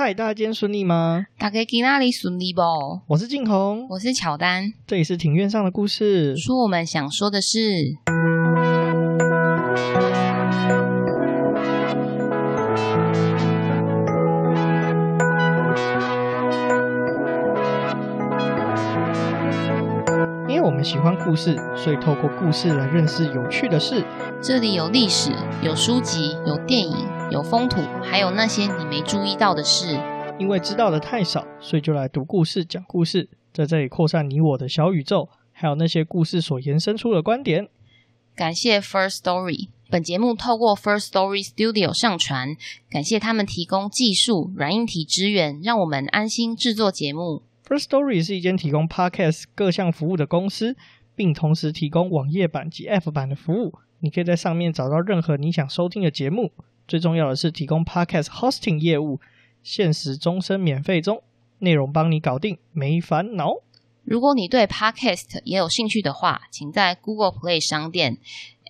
[0.00, 1.26] 嗨，大家今天顺利吗？
[1.38, 2.62] 大家今天里顺利不？
[3.08, 6.36] 我是静红，我是乔丹，这里是庭院上的故事。
[6.36, 7.96] 说我们想说的事。
[20.46, 24.04] 因为我们喜欢故事，所以透过故事来认识有趣的事。
[24.40, 25.32] 这里有历史，
[25.64, 26.94] 有书籍，有电影。
[27.30, 30.00] 有风土，还有那些你没注意到的事。
[30.38, 37.68] 因为知道的太少，所以就来读故事、讲故事，在这里扩散你我的小宇宙，还有那些故事所延伸出的观点。
[38.36, 42.56] 感谢 First Story，本节目透过 First Story Studio 上传，
[42.88, 47.42] 感谢他们提供技术软硬体支援，让我们安心制作节目。
[47.66, 50.76] First Story 是一间提供 Podcast 各项服务的公司，
[51.16, 53.74] 并同时提供网页版及 App 版的服务。
[54.00, 56.52] 你可以在上面找到任何你想收听的节目。
[56.86, 59.20] 最重要的是提供 Podcast Hosting 业务，
[59.62, 61.22] 限时终身免费中，
[61.58, 63.56] 内容帮你搞定，没烦恼。
[64.04, 68.18] 如果你对 Podcast 也有兴趣的话，请在 Google Play 商店、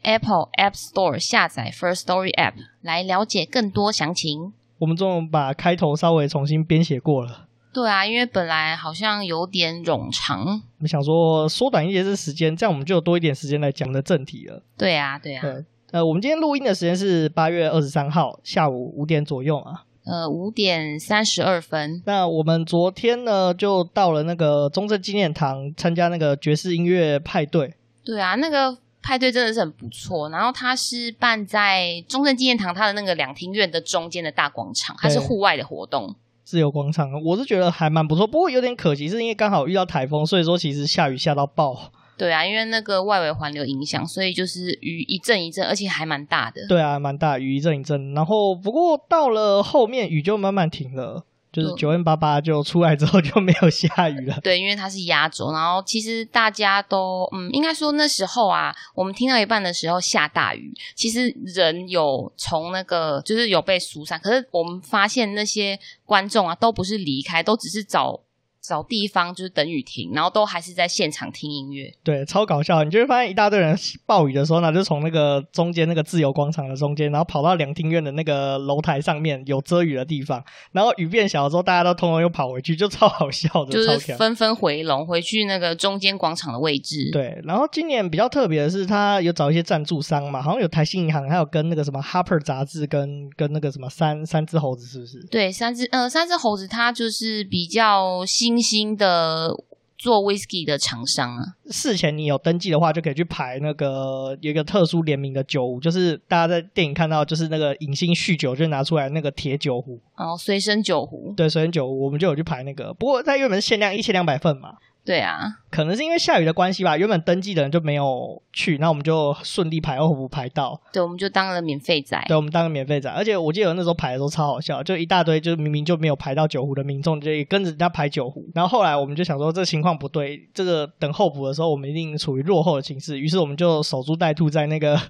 [0.02, 4.52] Apple App Store 下载 First Story App 来了解更多详情。
[4.78, 7.47] 我们终于把开头稍微重新编写过了。
[7.72, 14.62] 对啊，因为本来好像有点冗长，我们想说缩短一些这时间，这样我们就有多一点时间来讲的正题了。
[14.76, 15.42] 对啊，对啊。
[15.42, 19.84] 对呃，我们今天录音的时间是八月二十三号下午五点左右啊。
[20.04, 22.02] 呃，五点三十二分。
[22.04, 27.74] 那我们昨天呢，就到了那个中正纪念堂参加那个爵士音乐派对。
[28.04, 30.28] 对啊，那个派对真的是很不错。
[30.30, 36.14] 然后它是办在中正纪念堂它的那个两厅院的中间的大广场，它是户外的活动。
[36.48, 38.26] 自由广场，我是觉得还蛮不错。
[38.26, 41.92] 不过有点可惜，是因为刚好遇到台风，所以说其实下雨下到爆。
[42.16, 46.66] 对啊，因为那个外围环流影响，所以就是雨一阵一阵，而且还蛮大的。
[46.66, 48.14] 对啊，蛮大，雨一阵一阵。
[48.14, 51.26] 然后不过到了后面雨就慢慢停了，
[51.62, 54.38] 就是九 N 八八就出来之后就没有下雨了。
[54.42, 55.52] 对，因为它是压轴。
[55.52, 68.20] 然后其实大家都嗯，应该说那时候啊，我们听到一半的时候下大雨，其实人有从那个就是有被疏散，可是我们发现那些观众啊都不是离开，都只是找。
[68.60, 71.92] 找地方就是等雨停，然后都还是在现场听音乐。
[72.02, 72.84] 对，超搞笑！
[72.84, 87.10] 你就会发现一大堆人暴雨的时候呢，就从那个中间那个自由广场的中间，然后跑到凉亭院的那个楼台上面有遮雨的地方，然后雨变小的时候，大家都通通又跑回去，就超好笑的，就是纷纷回笼回去那个中间广场的位置。
[87.12, 95.26] 对，然后今年比较特别的是，他有找一些赞助商嘛，好像有台新银行，还有跟那个什么 Harper 杂志，跟跟那个什么三三只猴子，是不是？
[95.30, 98.47] 对，三只呃三只猴子，它就是比较新。
[98.48, 99.50] 新兴的
[99.98, 110.00] 做 whisky 的厂商啊，事前你有登记的话，就可以去排那个有一个特殊联名的酒壶，就是大家在电影看到，就是那个影星酗酒就拿出来那个铁酒壶。
[110.16, 114.76] 哦，随身酒壶，对，随身酒壶，我们就有去排那个，不过它原本是限量一千两百份嘛。
[115.08, 120.78] 对啊，可能是因为下雨的关系吧，原本登记的人就没有去，那我们就顺利排二胡排到。
[120.92, 122.22] 对，我们就当了免费仔。
[122.28, 128.44] 对，我们当了免费仔，而且我记得那时候排的时候超好笑，就一大堆，就明明就没有排到酒壶的民众，就也跟着人家排酒壶。
[128.54, 135.00] 然后后来我们就想说，这情况不对，这个等候补的时候，我们一定处于落后的形势，于是我们就守株待兔在那个。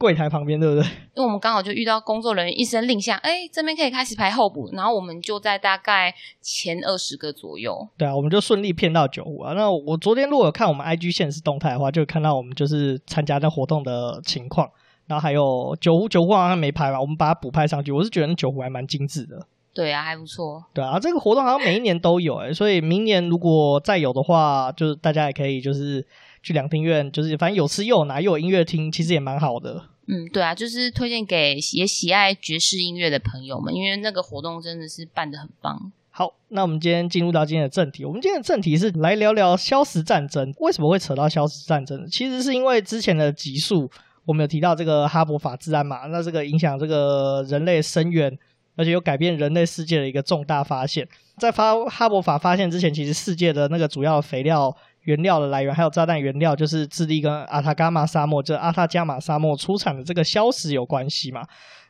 [0.00, 0.82] 柜台旁边，对不对？
[1.14, 7.86] 因为我们刚好就遇到工作人员一声令下，哎，这边可以开始排候补，然后我们就在大概前二十个左右。
[7.98, 9.52] 对啊，我们就顺利骗到酒壶啊。
[9.52, 14.70] 那我昨天如果有看我们 IG 限时动态的话，就看到我们就是参加那活动的情况，
[15.06, 17.92] 然后还有酒壶，酒壶好像没排吧，我们把它补拍上去。
[17.92, 19.46] 我是觉得那酒壶还蛮精致的。
[19.74, 20.64] 对啊，还不错。
[20.72, 26.06] 对啊，这个活动好像每一年都有哎，所以明年如果再有的话，就是大家也可以就是。
[26.42, 29.84] 去两厅院，就是反正有吃又有拿又有音乐听，其实也蛮好的。
[30.06, 35.92] 嗯，对啊，就是推荐给也喜爱爵士音乐的朋友们，因为那个活动真的是办得很棒。
[36.10, 38.04] 好，那我们今天进入到今天的正题。
[38.04, 40.52] 我们今天的正题是来聊聊消食战争。
[40.58, 42.04] 为什么会扯到消食战争？
[42.10, 43.88] 其实是因为之前的集数
[44.24, 48.36] 我们有提到这个哈勃法治安嘛，那这个影响这个人类深远，
[48.74, 51.06] 而且有改变人类世界的一个重大发现。
[51.38, 54.76] 在发哈勃法发现之前，其实世界的那个主要肥料。
[55.02, 61.42] 原料的来源还有炸弹原料，就是智利跟阿塔伽马沙漠，就阿塔伽马沙漠出产的这个硝石有关系嘛？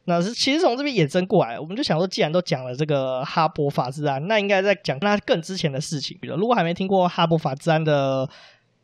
[0.05, 6.17] 那是其实从这边衍生过来，我们就想说，既然都讲了这个哈伯法资安，那应该在讲那更之前的事情。
[6.21, 8.29] 比如，如果还没听过哈伯法资安的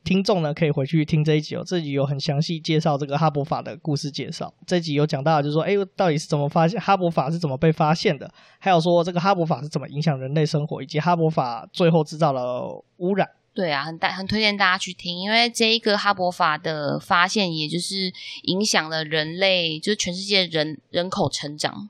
[0.05, 1.62] 听众呢，可以回去听这一集哦。
[1.64, 4.52] 这集有很详细介绍这个哈伯法的故事介绍。
[4.67, 8.31] 这集有讲到，就是说，哎，到底是怎么发现哈伯法是怎么被发现的？
[8.58, 12.69] 还有说，这个哈伯法是怎么影响人类生活，以及哈伯法最后制造了
[12.99, 13.26] 污染。
[13.56, 18.12] 对啊，很大很推荐大家去听，因为这一个哈勃法的发现，也就是
[18.42, 21.88] 影响了人类，就是全世界人人口成长。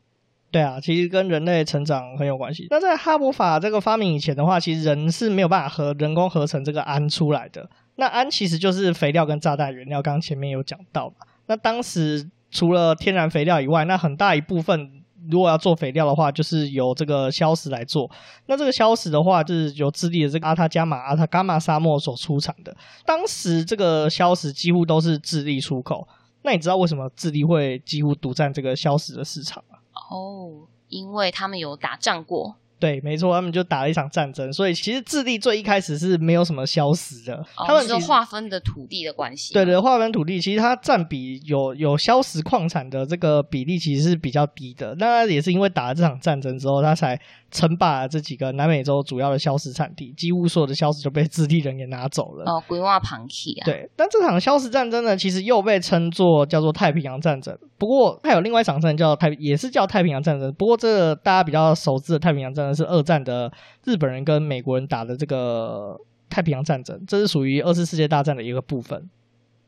[0.52, 2.68] 对啊，其实跟人类成长很有关系。
[2.70, 7.68] 那在哈勃法这个发明以前的话，其实人是没有办法合人工合成这个氨出来的。
[7.96, 11.26] 那氨其实就是肥料跟炸弹原料，刚刚前面有讲到嘛。
[11.48, 18.10] 那当时除了天然肥料以外，那很大一部分如果要做肥料的话，就是由这个硝石来做。
[18.46, 22.76] 那这个硝石的话，就是由智利的这个阿塔加马、阿塔伽马沙漠所出产的。
[23.04, 26.06] 当时这个硝石几乎都是智利出口。
[26.42, 29.78] 那你知道为什么智利会几乎独占这个硝石的市场吗？
[30.10, 32.54] 哦，因为他们有打仗过。
[32.86, 37.34] 对，没错，他们就打了一场战争，所以其实智利最一开始是没有什么硝石的。
[37.56, 39.52] 哦、他们是划分的土地的关系。
[39.52, 44.94] 对对，划分土地，其实它占比有有硝石矿产的这个比例其实是比较低的。
[44.98, 47.18] 那也是因为打了这场战争之后，他才。
[47.48, 52.44] 称霸了这几个南美洲主要的硝石产地，几乎所有的硝石就被智利人给拿走了。
[52.44, 53.64] 哦，规划旁起啊。
[53.64, 57.56] 对，但这场硝石战争呢，其实又被称作叫做太平洋战争。
[57.78, 60.52] 不过，还有另外一场战争叫太，也是叫太平洋战争。
[60.54, 63.50] 不过，这个大家比较熟知的太平洋战争是二战的
[63.84, 69.08] 日本人跟美国人打的这个太平洋战争，这是属于二次世界大战的一个部分。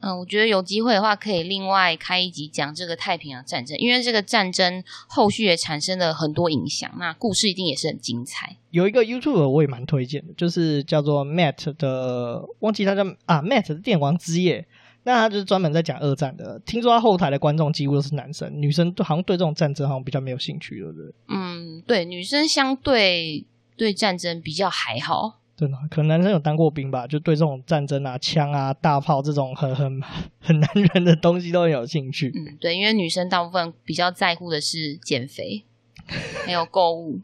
[0.00, 8.58] 嗯，我觉得有机会的话，可以另外开一集讲这个太平洋战争，因为这个战争后续也产生了很多影响，那故事一定也是很精彩。
[8.70, 14.68] 有一个 YouTube 我也蛮推荐的，就是叫做 Matt 的，忘记他叫啊 Matt 的电王之夜，
[15.08, 16.60] 那他就是专门在讲二战的。
[16.66, 21.14] 听说他后台的观众几乎都是男生，女生都好像对这种战争好像比较没有兴趣，对不对？
[21.28, 25.40] 嗯，对，女生相对对战争比较还好。
[25.56, 29.98] 真的，可能男生有当过兵吧，就对这种战争啊、枪啊、大炮这种很很
[30.40, 32.30] 很男人的东西都很有兴趣。
[32.36, 35.64] 嗯，对，因为女生大部分比较在乎的是减肥，
[36.44, 37.22] 还有购物、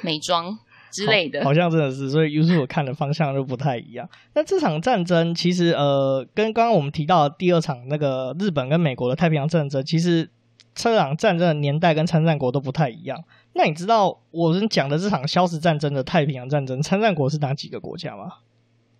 [0.00, 0.56] 美妆
[0.90, 1.46] 之类的好。
[1.46, 4.08] 好像真的是，所以 YouTube 看的方向就不太一样。
[4.34, 10.28] 那这场战争其实呃，跟刚刚我们提到的第二场那个日本跟美国的太平洋战争，其实
[10.74, 13.22] 这场战争的年代跟参战国都不太一样。
[13.54, 18.34] 那你知道我们讲的这场消失战争的太平洋战争参战国是哪几个国家吗？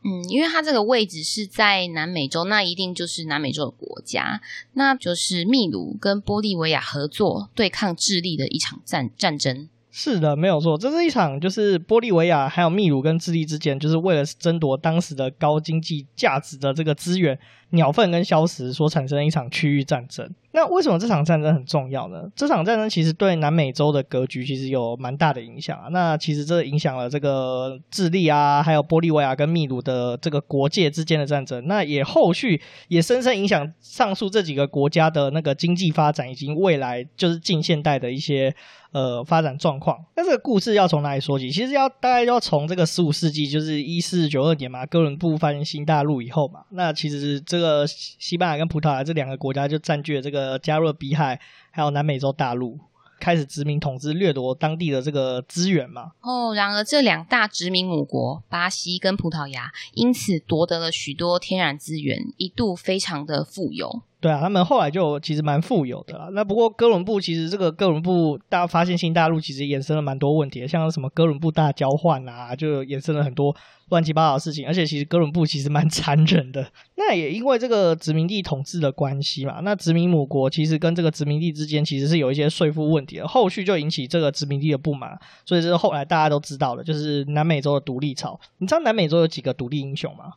[0.03, 4.41] 嗯，因为它这个位置是在南美洲，那一定就是南美洲的国家，
[4.73, 9.69] 那就是秘鲁跟玻利维亚合作对抗智利的一场战战争。
[9.93, 17.39] 是的，没有错，这是一场就是玻利维亚还有秘鲁跟智利之间，就是为了争夺当时的高经济价值的这个资源——
[17.71, 20.29] 鸟粪跟硝石所产生的一场区域战争。
[20.53, 22.29] 那为什么这场战争很重要呢？
[22.35, 25.87] 这场战争其实对南美洲的格局其实有蛮大的影响啊。
[25.91, 31.65] 那其实这影响了这个智利啊，还有玻利维亚跟秘鲁的这个国界之间的战争。
[31.69, 38.55] 那也后续也深深影响上述这几个国家的那个经济发展，以及未来就是近现代的一些。
[38.93, 39.97] 呃，发展状况。
[40.17, 41.49] 那这个故事要从哪里说起？
[41.49, 46.63] 其实要大概要从这个十五世纪，就是一四九二年嘛，哥伦布发现新大陆以后嘛。
[46.71, 51.39] 那其实这这个西班牙跟葡萄牙这两个国家就占据了这个加勒比海，
[51.71, 52.79] 还有南美洲大陆，
[53.21, 56.13] 开始殖民统治，掠夺当地的这个资源嘛。
[56.23, 64.01] 哦，然而这两大殖民母国巴西跟葡萄牙，因此夺得了许多天然资源，一度非常的富有。
[64.21, 66.29] 对啊，他们后来就其实蛮富有的啦。
[66.33, 73.57] 那不过哥伦布其实这个哥伦布大发现新大陆，其实衍生了蛮多问题，像什么哥伦布大交换啊，就衍生了很多
[73.89, 74.67] 乱七八糟的事情。
[74.67, 76.71] 而且其实哥伦布其实蛮残忍的。
[76.97, 85.19] 那也因为这个殖民地统治的关系嘛，那殖民母国其实跟这个殖民地之间其实是有一些税负问题的，后续就引起这个殖民地的不满。
[85.47, 88.39] 所以这是后来大家都知道的，就是南美洲的独立潮。
[88.59, 90.35] 你知道南美洲有几个独立英雄吗？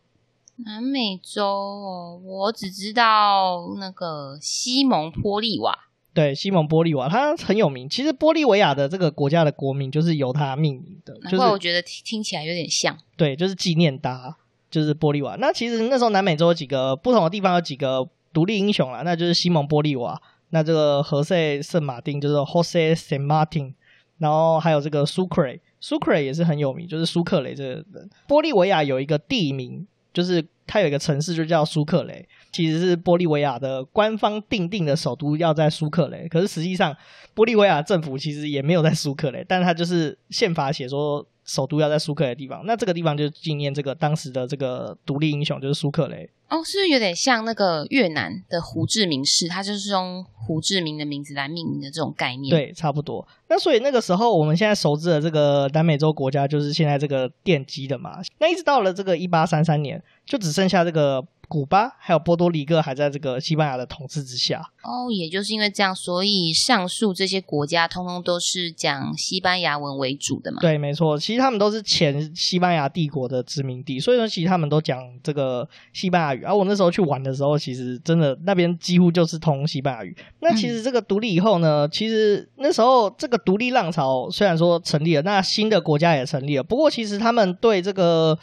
[0.66, 5.78] 南美洲哦，我只知道那个西蒙波利瓦。
[6.14, 7.90] 对，西蒙波利瓦，他很有名。
[7.90, 11.18] 其实玻利维亚的这个国家的国名就是由他命名的。
[11.24, 12.96] 难怪我觉得听听起来有点像。
[13.18, 14.38] 对，就是纪念他，
[14.70, 15.36] 就是玻利瓦。
[15.40, 23.74] 那其实那时候南美洲有几个不同的地方有几个独立英雄啦，那就是西蒙波利瓦，那这个何塞圣马丁就是 Jose San Martin，
[24.20, 28.10] 然后还有这个苏克雷，苏克雷也是很有名，就是苏克雷这个人。
[28.28, 29.88] 玻利维亚有一个地名。
[30.14, 36.96] 就是它有一个城市就叫苏克雷，其实是玻利维亚的官方定定的首都要在苏克雷，可是实际上
[37.36, 46.30] 玻利维亚政府其实也没有在苏克雷，但它就是宪法写说首都要在苏克雷的地方，那这个地方就纪念这个当时的这个独立英雄就是苏克雷。
[46.50, 49.48] 哦，是不是有点像那个越南的胡志明市？
[49.48, 52.52] 它就是用胡志明的名字来命名的这种概念。
[52.52, 53.28] 对，差不多。
[53.48, 58.22] 那所以那个时候，我们现在熟知的这个南美洲国家，就是现在这个奠基的嘛。
[58.38, 64.62] 那一直到了这个一八三三年，就只剩下这个古巴还有波多黎各还在这个西班牙的统治之下。
[64.82, 70.60] 哦，也就是因为这样，所以上述这些国家通通都是讲西班牙文为主的嘛？
[70.62, 76.44] 对，没错，其实他们都是前西班牙帝国的殖民地，所以说其实他们都讲这个西班牙语。
[76.44, 80.16] 而、啊、我那时候去玩的时候，其实真的那边几乎就是通西班牙语。
[80.40, 88.38] 那其实这个独立以后呢，嗯、其实那时候这个独立浪潮虽然说成立了，那新的国家也成立了，不过其实他们对这个。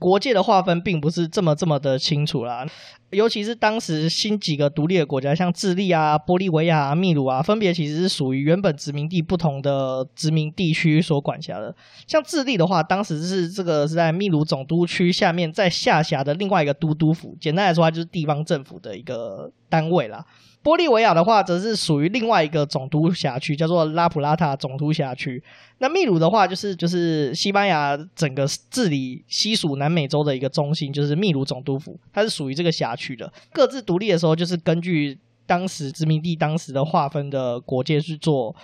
[0.00, 2.66] 国界的划分并不是这么这么的清楚啦，
[3.10, 11.74] 尤其是当时新几个独立的国家，像智利啊、玻利维亚啊、秘鲁啊，分别其实是属于原本殖民地不同的殖民地区所管辖的。
[12.06, 20.24] 像智利的话，当时是这个是在秘鲁总督区下面，在下辖的另外一个都督府，简单来说，它就是地方政府的一个单位啦。
[20.62, 25.42] 玻利维亚的话，则是属于另外一个总督辖区，叫做拉普拉塔总督辖区。
[25.78, 33.32] 那秘鲁的话，就是就是西班牙整个治理西属南美洲的一个中心，就是秘鲁总督府，它是属于这个辖区的。
[33.52, 38.54] 各自独立的时候，就是根据当时殖民地当时的划分的国界去做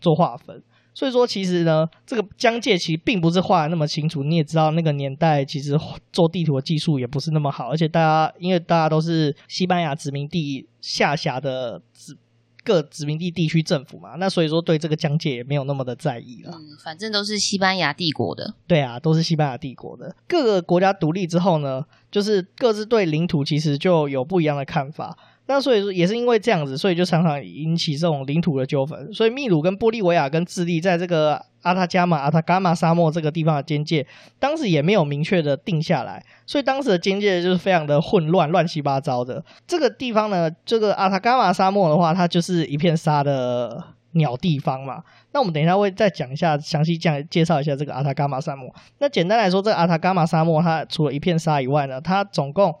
[0.00, 0.62] 做划分。
[0.92, 4.22] 所以说，其实呢，这个疆界其实并不是画的那么清楚。
[4.22, 5.78] 你也知道，那个年代其实
[6.12, 12.16] 做地图的技术也不是那么好，而且大家因为大家都是西班牙殖民地下辖的殖
[12.62, 16.50] 各殖民地地区政府嘛，那所以说对这个疆界也没有那么的在意了。
[16.52, 18.54] 嗯，反正都是西班牙帝国的。
[18.66, 20.14] 对啊，都是西班牙帝国的。
[20.28, 25.16] 各个国家独立之后呢，就是各自对领土其实就有不一样的看法。
[25.52, 29.12] 那所以说也是因为这样子，所以就常常引起这种领土的纠纷。
[29.12, 34.06] 所以秘鲁跟玻利维亚跟智利在这个阿塔加马、阿塔伽马沙漠这个地方的边界，
[34.38, 39.44] 当时也没有明确的定下来，所以当时的边界就是非常的混乱、乱七八糟的。
[39.66, 45.02] 这个地方呢，这个阿塔伽马沙漠的话，它就是一片沙的鸟地方嘛。
[45.32, 48.72] 那我们等一下会再讲一下，详细讲介绍一下这个阿塔伽马沙漠。
[49.00, 52.72] 那简单来说，这个阿塔伽马沙漠它除了一片沙以外呢，它总共。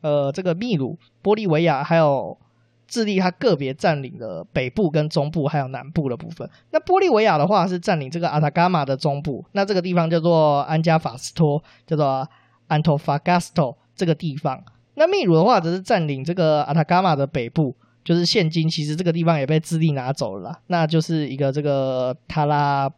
[0.00, 2.38] 呃，这个秘鲁、玻利维亚还有
[2.86, 6.48] 智利，它个别占领了北部、跟中部还有南部的部分。
[6.70, 12.26] 那玻利维亚的话是占领这个阿塔伽马的中部，那这个地方叫做安加法斯托，叫做
[12.68, 14.62] 安托法加斯托这个地方。
[14.94, 17.74] 那秘鲁的话则是占领这个阿塔伽马的北部，
[18.04, 22.88] 就是现今其实这个地方也被智利拿走了，那就是一个这个塔拉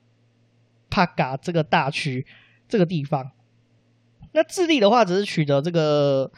[0.91, 2.27] 帕嘎这个大区
[2.69, 3.31] 这个地方。
[4.33, 6.31] 那智利的话则是取得这个。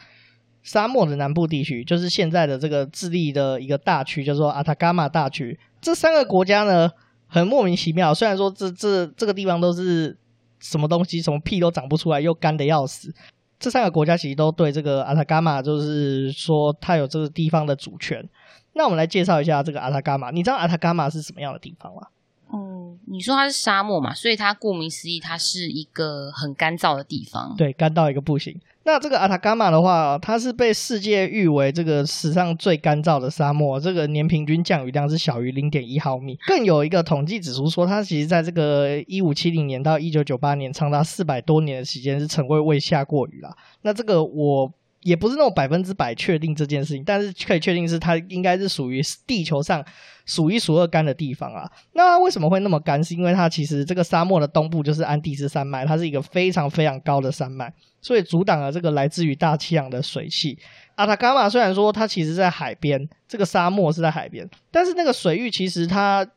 [0.63, 5.59] 沙漠的南部地区就是现在的这个智利的一个大区，叫做阿塔伽马大区。
[5.81, 6.89] 这三个国家呢，
[7.27, 8.13] 很莫名其妙。
[8.13, 10.17] 虽然说这这这个地方都是
[10.59, 13.13] 什么东西，什么屁都长不出来，又干的要死。
[13.59, 18.27] 这三个国家其实都对这个阿塔伽马，就是说它有这个地方的主权。
[18.73, 20.31] 那我们来介绍一下这个阿塔伽马。
[20.31, 22.07] 你知道阿塔伽马是什么样的地方吗？
[22.53, 27.55] 嗯，你说它是沙漠嘛，所以它顾名思义，它是一个很干燥的地方。
[27.57, 28.59] 对，干到一个不行。
[28.85, 36.37] 那这个阿塔伽马的话，它是被世界誉为这个史上最干燥的沙漠，这个年平均降雨量是小于零点一毫米。
[36.45, 43.55] 更有一个统计指出说，它其实在这个一五七零年到一九九八年，长达四百多年的时间是曾未未下过雨啦。
[43.83, 44.69] 那这个我
[45.01, 49.83] 也不是那种百分之百确定这件事情，但是可以确定是它应该是属于地球上
[50.25, 51.69] 数一数二干的地方啊。
[51.93, 53.03] 那为什么会那么干？
[53.03, 57.73] 是因为它其实这个沙漠的东部就是安第斯山脉，它是一个非常非常高的山脉。
[58.01, 60.57] 所以阻挡了这个来自于大气洋的水汽。
[60.95, 66.27] 阿塔伽马虽然说它其实在海边，这个沙漠是在海边，但是那个水域其实它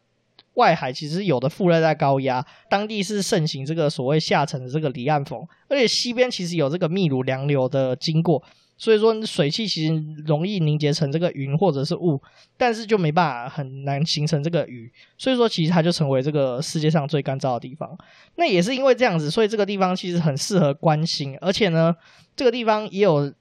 [0.55, 8.43] 外海其实有的副热带高压，当地是盛行这个所谓下沉的这个离岸风，而且西边其实有这个秘鲁洋流的经过。
[8.78, 9.95] 所以说，水汽其实
[10.26, 12.21] 容易凝结成这个云或者是雾，
[12.59, 14.92] 但是就没办法很难形成这个雨。
[15.16, 17.97] 所以说，其实它就成为这个世界上最干燥的地方。
[18.35, 21.38] 那也是因为这样子，所以这个地方其实很适合观星。
[21.40, 21.97] 而且呢，
[22.37, 23.33] 这个地方也有，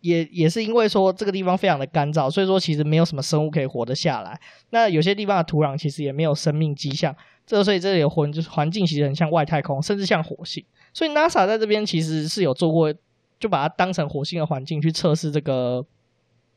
[0.00, 4.40] 也也是因为说这个地方非常的干燥，所以说其实没有什么生物可以活得下来。
[4.70, 7.14] 那有些地方的土壤其实也没有生命迹象。
[7.46, 10.64] 这所以这里的环就是环境其实很像外太空，甚至像火星。
[10.94, 12.94] 所以 NASA 在这边其实是有做过。
[13.38, 15.84] 就把它当成火星的环境去测试这个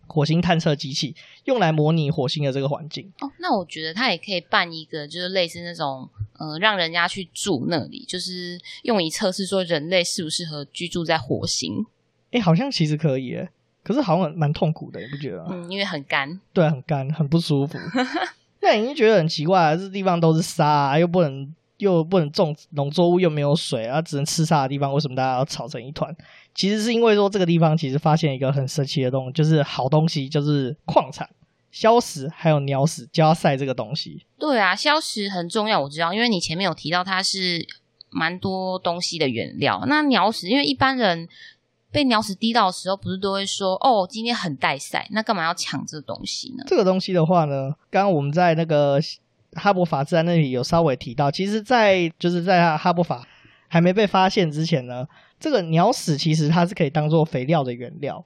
[0.07, 3.11] 火星探测机器，用来模拟火星的这个环境。
[3.21, 11.85] 哦，那我觉得它也可以办一个，就是类似那种，呃，让人家去住那里，就是用以测试说人类适不适合居住在火星。
[12.31, 13.49] 哎、欸，好像其实可以，哎，
[13.83, 15.45] 可是好像蛮痛苦的，你不觉得？
[15.49, 17.77] 嗯，因为很干，对，很干，很不舒服。
[18.61, 21.53] 那你就觉得很奇怪，这地方都是沙啊，又不能。
[21.81, 26.15] 又不能种农作物，又没有水啊，只能吃沙的地方，为什么大家要吵成一团？
[26.53, 31.29] 其实是因为说这个地方其实发现一个很神奇的东西，就是好东西，就是矿产、
[31.71, 34.25] 硝石还有鸟屎加塞这个东西。
[34.37, 37.65] 对啊，硝石很重要，我知道，因为你前面有提到它是
[38.09, 39.83] 蛮多东西的原料。
[39.87, 41.27] 那鸟屎，因为一般人
[41.91, 46.63] 被鸟屎滴到的时候，不是都会说哦，今天很带晒，那干嘛要抢这个东西呢？
[46.67, 48.99] 这个东西的话呢，刚刚我们在那个
[49.53, 53.27] 哈伯法自然那里有稍微提到，其实在，在就是在哈伯法
[53.71, 55.07] 还没被发现之前呢，
[55.39, 58.25] 这个鸟屎其实它是可以当做肥料的原料，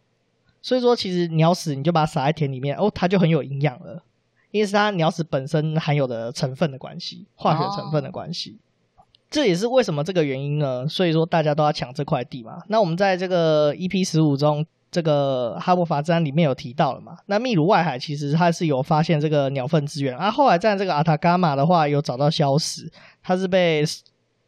[0.60, 4.02] 所以说其实鸟屎你就把它撒在田里面，哦，它就很有营养了，
[4.50, 8.58] 因为是它鸟屎本身含有的成分的关系，化学成分的关系。
[8.98, 10.88] 哦这也是为什么这个原因呢？
[10.88, 12.62] 所以说大家都要抢这块地嘛。
[12.68, 17.18] 那我们在这个 EP 十五中，这个哈伯法自然里面有提到了嘛。
[17.26, 22.90] 那秘鲁外海其实它是有发现这个鸟粪资源，啊，后来在这个阿塔伽马的话有找到硝石，
[23.22, 23.84] 它是被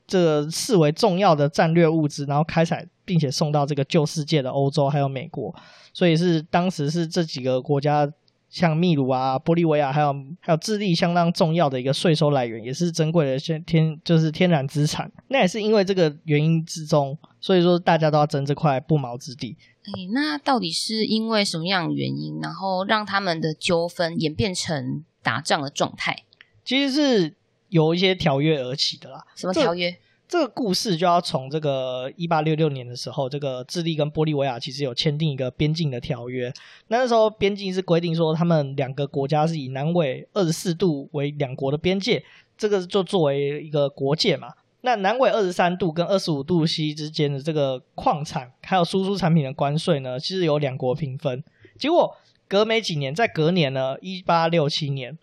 [0.07, 5.53] 这个视为重要的战略物资，然后开采并且送到这个旧世界的欧洲还有美国，
[5.93, 8.11] 所以是当时是这几个国家。
[8.49, 15.11] 像秘鲁啊、玻利维亚，还有还有智利，相当重要的一个税收来源，也是珍贵的天天就是天然资产。
[15.27, 19.57] 那也是因为这个原因之中，所以说大家都要争这块不毛之地。
[19.83, 26.23] 哎，那到底是因为什么样的原因，然后让他们的纠纷演变成打仗的状态？
[26.63, 27.35] 其实是
[27.69, 29.25] 由一些条约而起的啦。
[29.35, 29.97] 什么条约？
[30.29, 36.51] 这个故事就要从这个一八六六年的时候，这个智利跟玻利维亚其实有签订一个边境的条约。
[36.89, 42.21] 那那时候边境是规定说，他们两个国家是以南纬二十四度为两国的边界，
[42.57, 44.49] 这个就作为一个国界嘛。
[44.81, 51.41] 那南纬二十三度跟二十五度 C 之间的这个矿产还有输出产品的关税呢，其实由两国平分。
[51.77, 52.13] 结果
[52.49, 55.17] 隔没几年，在隔年呢，一八六七年。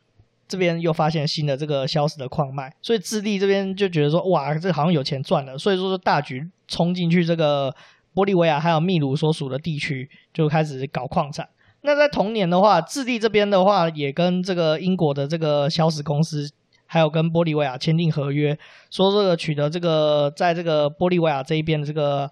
[0.47, 7.75] 这边又发现新的这个硝石的矿脉，所以智利这边就觉得说，哇，这好像有钱赚了，所以说就大举冲进去这个
[8.15, 11.49] 玻利维亚还有秘鲁所属的地区，就开始搞矿产。
[11.81, 16.49] 那在同年的话，智利这边的话也跟这个英国的这个硝石公司，
[16.87, 18.59] 还有跟玻利维亚签订合约，
[18.91, 22.31] 说这个取得这个在这个玻利维亚这一边的这个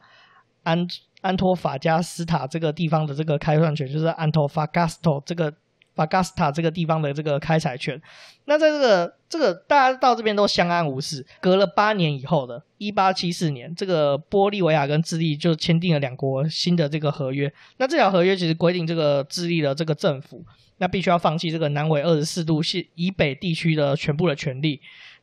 [0.64, 0.86] 安
[1.22, 5.52] 安托法加斯塔这个地方的这个开矿权，就是安托法加斯托这个。
[5.94, 8.00] 巴加斯塔这个地方的这个开采权，
[8.46, 11.24] 那在这个这个大家到这边都相安无事。
[11.40, 17.52] 隔了八年以后的一八七四年，这个玻利维亚跟智利就签订了两国新的这个合约。
[17.76, 20.44] 那这条合约其实规定，这个智利的这个政府，
[20.78, 24.80] 那必须要放弃这个南纬二十四度西以北地区的全部的权利。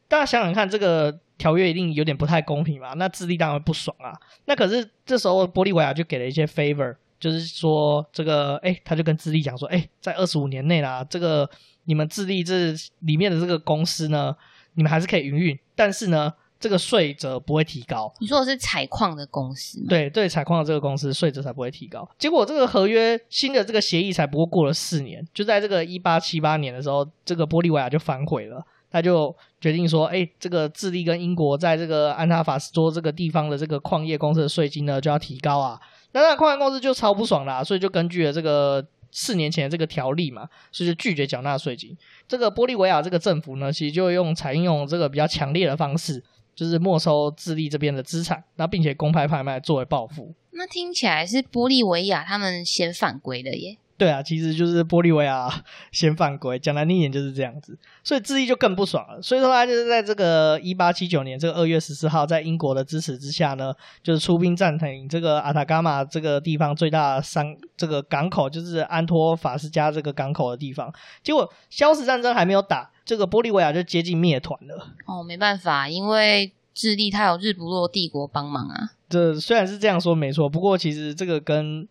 [0.08, 2.94] 大家想想看，这个条约一定有点不太公平嘛？
[2.94, 4.14] 那智利当然不爽啊。
[4.46, 6.96] 那可是这时候玻利维亚就给了一些 favor。
[7.20, 11.50] 就是说，这个哎，他就跟智利讲说，哎，在二十五年内啦，这个
[11.86, 14.36] 你们智利这里面的这个公司呢，
[14.76, 18.14] 你们还是可以营运，但是呢，这个税则不会提高。
[18.20, 19.86] 你说的是采矿的公司吗？
[19.90, 22.10] 对对，采矿的这个公司税则才不会提高。
[22.18, 35.80] 结果这个合约新的这个协议才不过过了四年，就在这个一八七八年的时候，这个玻利维亚就反悔了，他就决定说，哎，这个智利跟英国在这个安塔法斯托这个地方的这个矿业公司的税金呢，就要提高啊。
[36.12, 41.96] 那那矿业公司就超不爽啦，所以就根据了这个四年前的这个条例嘛，所以就拒绝缴纳税金。
[42.28, 46.24] 这个玻利维亚这个政府呢，其实就用采用这个比较强烈的方式，
[46.56, 50.34] 就是没收智利这边的资产，那并且公开拍卖作为报复。
[50.52, 53.78] 那听起来是玻利维亚他们先犯规的耶。
[54.00, 55.48] 对啊，其实就是玻利维亚
[55.92, 59.22] 先犯规，讲难听点就是这样子，所以智利就更不爽了。
[59.22, 70.90] 所以说他就是在这个一八七九年这个二月十四号，在英国的支持之下呢，就是出兵占领这个阿塔伽马这个地方最大的商这个港口，就是安托法斯加这个港口的地方。
[71.22, 74.94] 结果硝石战争还没有打，这个玻利维亚就接近灭团了。
[75.06, 78.92] 哦，没办法，因为智利它有日不落帝国帮忙啊。
[79.10, 81.86] 这虽然是这样说没错，不过其实这个跟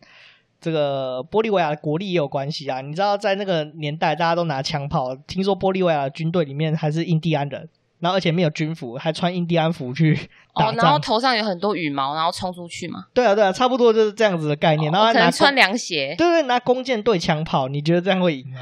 [0.61, 2.81] 这个玻利维亚的国力也有关系啊！
[2.81, 5.15] 你知道，在那个年代，大家都拿枪炮。
[5.15, 7.69] 听说玻利维亚的军队里面还是印第安人，
[8.01, 10.15] 然后而且没有军服，还穿印第安服去
[10.55, 10.75] 打仗。
[10.75, 13.07] 哦，然后头上有很多羽毛，然后冲出去嘛。
[13.15, 14.91] 对啊，对啊，差不多就是这样子的概念。
[14.91, 18.61] 哦、然后还拿穿凉鞋，对对，拿弓箭对枪炮，你觉得这样会赢吗？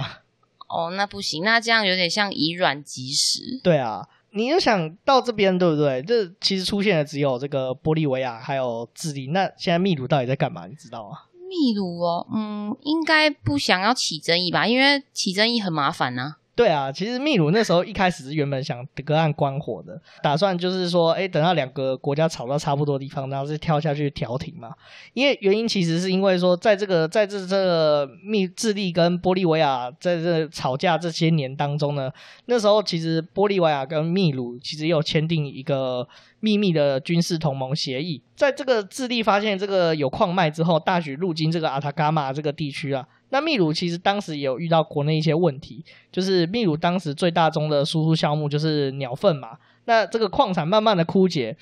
[0.68, 3.59] 哦，那不行，那这样有点像以卵击石。
[3.62, 6.02] 对啊，你就想到这边，对不对？
[6.02, 9.28] 这其实出现的只有这个玻利维亚还有智利。
[9.28, 10.66] 那现在秘鲁到底在干嘛？
[10.66, 11.18] 你知道吗？
[11.48, 14.66] 秘鲁哦，嗯，应该不想要起争议吧？
[14.66, 24.71] 因为起争议很麻烦呐、对啊，其实秘鲁那时候一开始是原本想隔岸观火的，打算就是说，哎，等到两个国家吵到差不多的地方，然后再跳下去调停嘛。
[25.12, 32.11] 因为原因其实是因为说，在这个在这这个秘智利跟玻利维亚在这吵架这些年当中呢，
[32.47, 36.09] 那时候其实玻利维亚跟秘鲁其实有签订一个
[36.40, 38.23] 秘密的军事同盟协议。
[38.35, 43.07] 在这个智利发现这个有矿脉之后，大举入侵这个阿塔伽马这个地区啊。
[43.37, 49.59] 那秘鲁其实当时也有遇到国内一些问题，就是秘鲁当时最大宗的输出项目就是鸟粪嘛。
[49.85, 51.55] 那这个矿产慢慢的枯竭，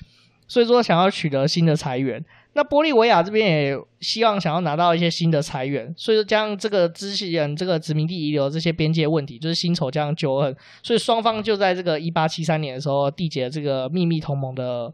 [0.47, 2.23] 所以说想要取得新的财源。
[2.53, 14.93] 那玻利维亚这边也希望想要拿到一些新的财源，所以说将这个之前这个殖民地遗留这些边界问题，就是新仇加上旧恨，所以双方就在这个一八七三年的时候缔结了这个秘密同盟的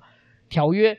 [0.50, 0.98] 条约。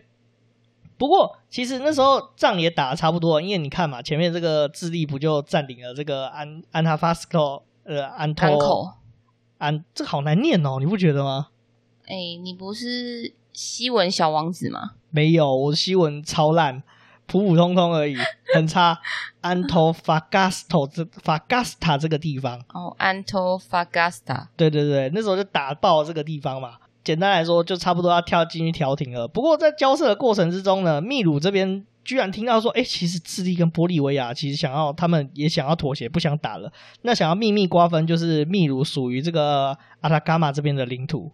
[1.02, 8.94] 不过，其实那时候仗也打的差不多，因为你看嘛，前面这个智利不就占领了这个安安塔法斯科呃安托
[9.58, 11.48] 安，安，这个好难念哦，你不觉得吗？
[12.06, 14.92] 哎，你不是西文小王子吗？
[15.10, 16.84] 没有，我的西文超烂，
[17.26, 18.16] 普普通通而已，
[18.54, 19.00] 很差。
[19.40, 26.76] 安托法加斯托这法加斯塔这个地方哦，安托法加斯塔，对对对，那时候就打爆这个地方嘛。
[27.04, 29.26] 简单来说，就差不多要跳进去调停了。
[29.26, 36.72] 不过在交涉的过程之中呢，秘鲁这边居然听到说，哎，其实智利跟玻利维亚其实想要，他们也想要妥协，不想打了。
[37.02, 41.32] 那想要秘密瓜分，就是秘鲁属于这个阿塔伽马这边的领土。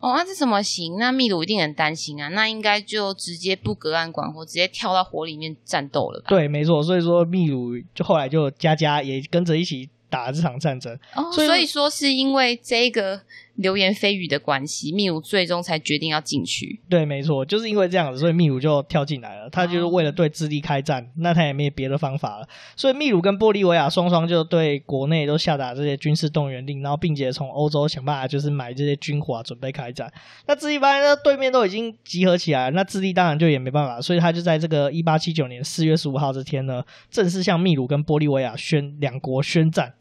[0.00, 0.96] 哦，那这怎么行？
[0.98, 2.28] 那秘鲁一定很担心啊。
[2.28, 6.26] 那应该就直接不隔岸观火，直接跳到火里面战斗了吧？
[6.28, 6.82] 对，没错。
[6.82, 10.96] 所以说，秘鲁就后来就加加也跟着一起打了这场战争。
[11.14, 13.20] 哦，所以，所以说是因为这个。
[13.58, 16.80] 流言蜚语的关系，秘鲁最终才决定要进去。
[16.88, 19.50] 对，没错，就是因为这样子，所以秘鲁就跳进来了。
[19.50, 22.48] 他就是为了对智利开战，那他也没有别的方法了。
[22.76, 30.08] 所以秘鲁跟玻利维亚双双就对国内都下达这些军事动员令，然后并且从欧洲想办法就是买这些军火，准备开战。
[30.46, 39.94] 那智利发现呢，对面都已经集合起来了，那智利当然就也没办法，所以他就在这个一八七九年四月十五号这天呢，正式向秘鲁跟玻利维亚宣两国宣战。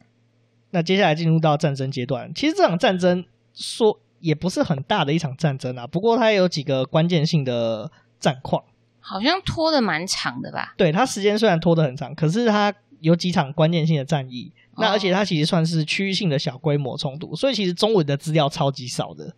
[0.72, 3.24] 那接下来进入到战争阶段，其实这场战争
[3.58, 4.00] 说。
[4.20, 7.89] 也不是很大的一场战争啊，不过它有几个关键性的
[8.20, 8.63] 战况，
[9.00, 10.74] 好像拖的蛮长的吧？
[10.76, 14.52] 对，它时间虽然拖得很长，可是它有几场关键性的战役。
[14.72, 19.36] 哦、那而且它其实算是区域性的小规模冲突，所以其实中文的资料超级少的。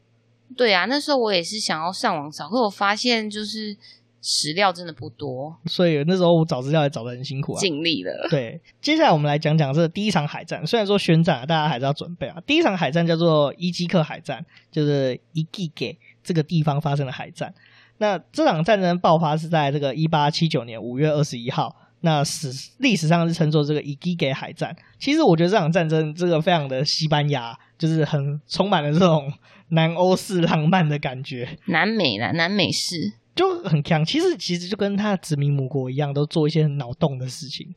[0.56, 3.76] 对啊，那时候我也是想要上网找，可是我发现就是。
[4.22, 7.60] 史料真的不多，所以那时候我找资料也找的很辛苦啊。
[7.60, 8.28] 尽力了。
[8.30, 10.66] 对，接下来我们来讲讲这第一场海战。
[10.68, 12.42] 虽然说宣战啊，大家还是要准备啊。
[12.46, 17.54] 第一场海战叫做伊基克海战，就是伊基给这个地方发生的海战。
[17.98, 21.76] 那这场战争爆发是在这个一八七九年五月二十一号。
[22.02, 24.74] 那史历史上是称作这个伊基给海战。
[24.98, 29.30] 其实我觉得这场战争这个非常的西班牙，就是很充满了这种
[29.70, 31.58] 南欧式浪漫的感觉。
[31.66, 33.14] 南美啦，南美式。
[33.40, 37.74] 就很强，其实其实就跟他的殖民母国一样，都做一些很脑洞的事情。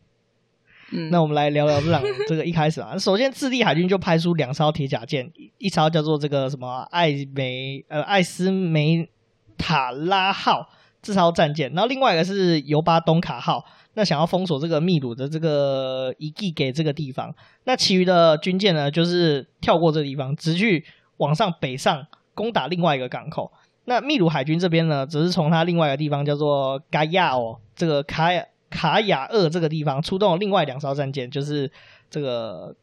[0.90, 9.08] 嗯，那我们来聊聊这场这个一开始啊， 首先智利海军就派出两艘铁甲舰，一艘叫做这个什么艾梅呃艾斯梅
[9.56, 10.68] 塔拉号
[11.00, 17.32] 这艘战舰，然后另外一个是尤巴东卡号，那想要封锁这个秘鲁的这个遗迹给这个地方，
[17.66, 20.84] 那其余的军舰呢，就是跳过这个地方，直去
[21.18, 23.52] 往上北上攻打另外一个港口。
[23.84, 31.70] 那秘鲁海军这边呢，只是从他另外一个地方叫做嘎亚哦，这个卡亚卡亚厄这个地方出动了另外两艘战舰，就是
[32.10, 32.74] 这个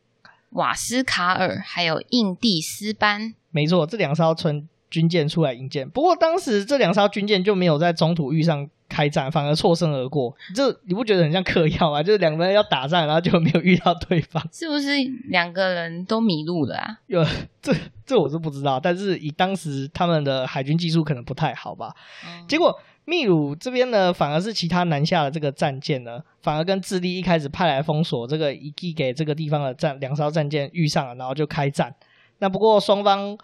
[0.52, 3.34] 瓦斯卡尔还有印第斯班。
[3.52, 5.90] 没错，这两艘纯军舰出来迎舰。
[5.90, 8.70] 不过当时这两艘军舰就没有在中途遇上。
[8.90, 12.02] 开战反而错身而过，这你不觉得很像嗑药吗？
[12.04, 14.90] 就是两个人要打仗，然后就没有遇到对方，是不是
[15.30, 16.98] 两个人都迷路了啊？
[17.08, 17.24] 有
[17.62, 17.72] 这
[18.06, 21.94] 这我是不知道，但是以当时他们的海军技术可能不太好吧。
[22.26, 31.96] 嗯、结果秘鲁这边呢，反而是其他南下的这个战舰呢，反而跟智利一开始派来封锁这个伊基给这个地方的战两艘战舰遇上了，然后就开战。
[32.40, 33.38] 那不过双方。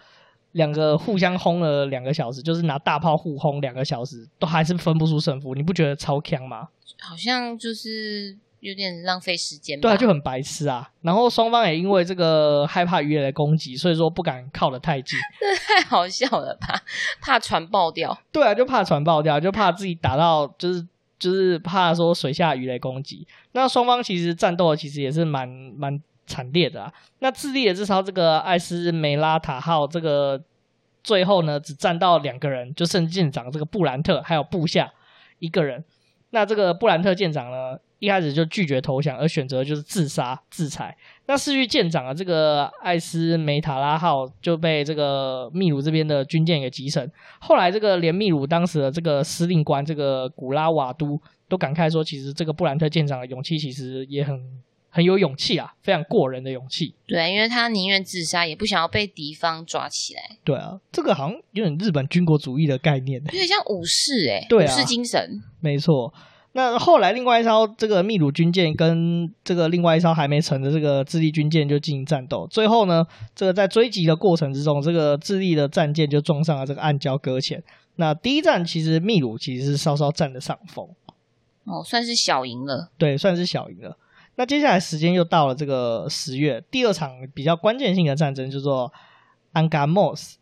[0.56, 5.54] 两个互相轰了两个小时，就是拿大炮互轰两个小时，都还是分不出胜负。
[5.54, 6.68] 你不觉得超强吗？
[6.98, 9.78] 好像就是有点浪费时间。
[9.78, 10.90] 对啊，就很白痴啊。
[11.02, 15.18] 然后双方也因为这个害怕鱼雷的攻击，所以说不敢靠得太近。
[15.38, 16.82] 这太好笑了吧？
[17.20, 18.18] 怕船爆掉。
[18.32, 20.86] 对啊，就怕船爆掉，就怕自己打到，就是
[21.18, 23.26] 就是怕说水下鱼雷攻击。
[23.52, 26.02] 那双方其实战斗其实也是蛮蛮。
[26.26, 26.92] 惨烈的啊！
[27.20, 30.42] 那智利的这艘这个艾斯梅拉塔号，这个
[31.04, 34.92] 最后呢只战到两个人，就剩舰长这个布兰特还有部下
[35.38, 35.84] 一个人。
[36.30, 40.96] 那这个布兰特舰长呢一开始就拒绝投降，而选择就是自杀自裁。
[41.26, 47.10] 那失去舰长啊这个艾斯梅塔拉号就被这个秘鲁这边的军舰给击沉。
[47.40, 54.60] 后来这个连秘鲁当时的这个司令官这个古拉瓦都都感慨说，其实这个布兰特舰长的勇气其实也很。
[54.96, 56.94] 很有勇气啊，非常过人的勇气。
[57.06, 60.38] 对，因为他宁愿自杀，也不想要被敌方抓起来。
[60.42, 65.42] 对啊，这个好像有点日本军国主义的概念，有点像武士哎，对啊，武士精神。
[65.60, 66.14] 没错。
[66.52, 72.46] 那后来另外一艘这个秘鲁军舰跟这个另外一艘还没沉的这个智利军舰就进行战斗。
[72.50, 77.62] 最后呢，这个在追击的过程之中，这个智利的战舰就撞上了这个暗礁搁浅。
[77.96, 80.88] 那第一战其实秘鲁其实是稍稍占了上风，
[81.64, 82.90] 哦，算是小赢了。
[82.96, 83.98] 对，算是小赢了。
[84.36, 88.92] 那接下来时间又到了这个十月，第二场比较关键性的战争叫做
[89.52, 90.38] 安加莫斯。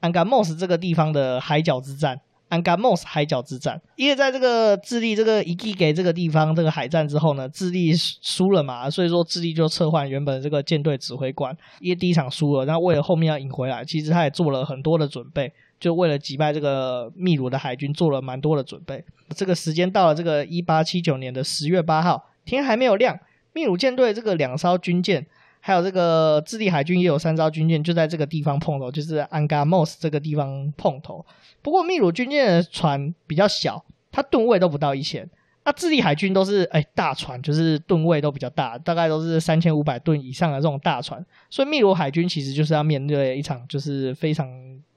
[0.00, 19.04] 安加莫斯这个地方的海角之战，安加莫斯海角之战，因为在这个智利这个一记给这个地方这个海战之后呢，智利输了嘛，所以说智利就撤换原本这个舰队指挥官，因为第一场输了，那为了后面要赢回来，其实他也做了很多的准备，就为了击败这个秘鲁的海军做了蛮多的准备。
[19.34, 23.18] 这个时间到了这个一八七九年的十月八号，天还没有亮，
[23.52, 25.26] 秘鲁舰队这个两艘军舰。
[25.60, 31.26] 还有这个智利海军也有三艘军舰，就在这个地方碰头，就是安加莫斯这个地方碰头。
[31.60, 35.28] 不过秘鲁军舰的船比较小，它吨位都不到一千。
[35.64, 41.22] 那智利海军都是哎大船，就是吨位都比较大，大概都是三千五百吨以上的这种大船。
[41.50, 44.48] 所以秘鲁海军其实就是要面对一场就是非常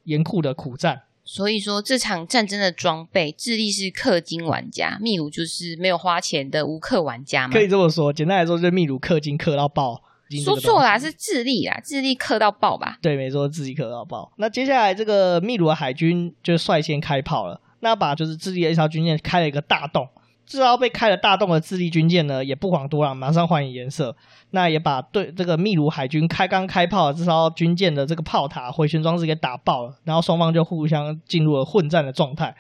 [0.04, 1.02] 严酷的苦战。
[1.34, 7.54] 所以说这场战争的装备，智利是氪金玩家，秘鲁就是没有花钱的无氪玩家嘛。
[7.54, 10.04] 可以这么说，简单来说就是秘鲁氪金氪到爆。
[10.44, 13.00] 说错啦，是智利啦，智利氪到爆吧？
[13.02, 14.30] 对，没错，智利氪到爆。
[14.40, 20.06] 那接下来这个秘鲁的海军就率先开炮了，那把就是智利的一艘军舰开了一个大洞。
[20.52, 24.14] 这艘被开了大洞的智利军舰呢，也不遑多让，马上换颜色。
[24.50, 32.54] 那也把对这个秘鲁海军开刚开炮的这艘军舰的这个炮塔回旋装置给打爆了，然后双方就互相进入了混战的状态。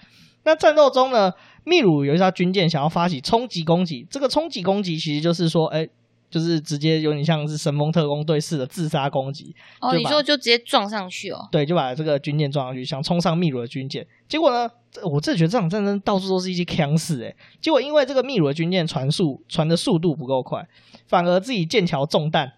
[0.45, 1.33] 那战斗中呢，
[1.65, 5.89] 秘鲁有一艘军舰想要发起冲击攻击，这个冲击攻击其实就是说，哎。
[6.31, 11.47] 就是直接有点像是神风特工队似的自杀攻击哦，你说就直接撞上去哦？
[11.51, 14.07] 对，就把这个军舰撞上去，想冲上秘鲁的军舰。
[14.29, 14.71] 结果呢，
[15.03, 17.35] 我真的觉得这场战争到处都是一些枪事诶。
[17.59, 20.65] 结果因为这个秘鲁的军舰船速船的速度不够快，
[21.05, 22.53] 反而自己舰桥中弹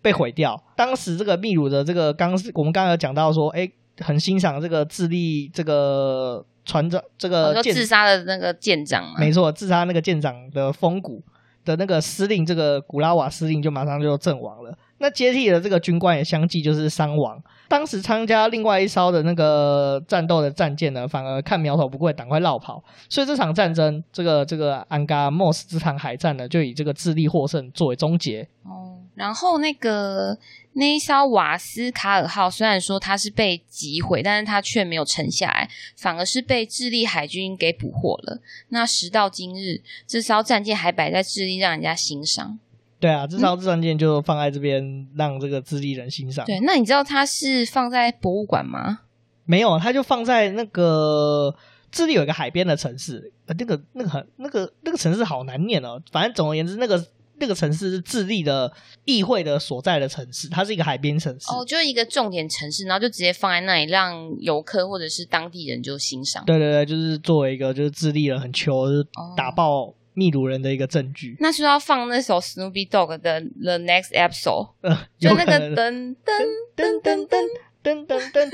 [0.00, 0.64] 被毁掉。
[0.74, 11.22] 当时这个秘鲁的这个刚我们刚刚有讲到说，哎，很欣赏这个智利这个船长这个、哦、自杀的那个舰长嘛，没错，自杀那个舰长的风骨。
[11.64, 14.76] 的那个司令，这个古拉瓦司令就马上就阵亡了。
[14.98, 17.42] 那接替的这个军官也相继就是伤亡。
[17.68, 22.82] 当时参加另外一艘的那个战斗的战舰呢，反而看苗头不对，赶快绕跑。
[23.08, 28.48] 所以这场战争，这个这个安加莫斯这场海战呢，就以这个智利获胜作为终结。
[28.62, 30.38] 哦，然后那个。
[30.76, 38.40] 那一艘瓦斯卡尔号虽然说它是被击毁，但是它却没有沉下来，反而是被智利海军给捕获了。
[38.70, 42.58] 那时到今日，这艘战舰还摆在智利，让人家欣赏。
[42.98, 46.44] 对啊，这艘战舰就放在这边，让这个智利人欣赏。
[46.44, 49.00] 对，那你知道它是放在博物馆吗？
[49.44, 51.54] 没有，它就放在那个
[51.92, 56.02] 智利有一个海边的城市，呃，那个那个很那个那个城市好难念哦。
[56.10, 57.06] 反正总而言之，那个。
[57.38, 58.72] 这个城市是智利的
[59.04, 61.46] 议会的所在的城市，它是一个海边城市。
[61.50, 66.44] 哦，就是一个重点城市，然后就直接放在那里，让游客或者是当地人就欣赏。
[66.44, 71.32] 对对对，就是作为一个就是智利人很穷，就是打爆秘鲁人的一个证据。
[71.34, 77.48] 哦、那是要放那首 Snoopy Dogg 的 The Next Episode，、呃、就那个噔噔噔噔噔
[77.82, 78.50] 噔噔噔。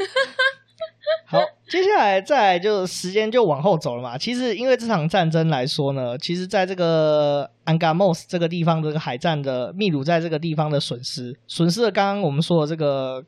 [1.27, 4.19] 好，接下来再就时间就往后走了嘛。
[4.19, 13.25] 其实因为这场战争来说呢，其实在这个安加莫斯这个地方这个海战的秘鲁在这个地方的损失，损失了刚刚我们说的这个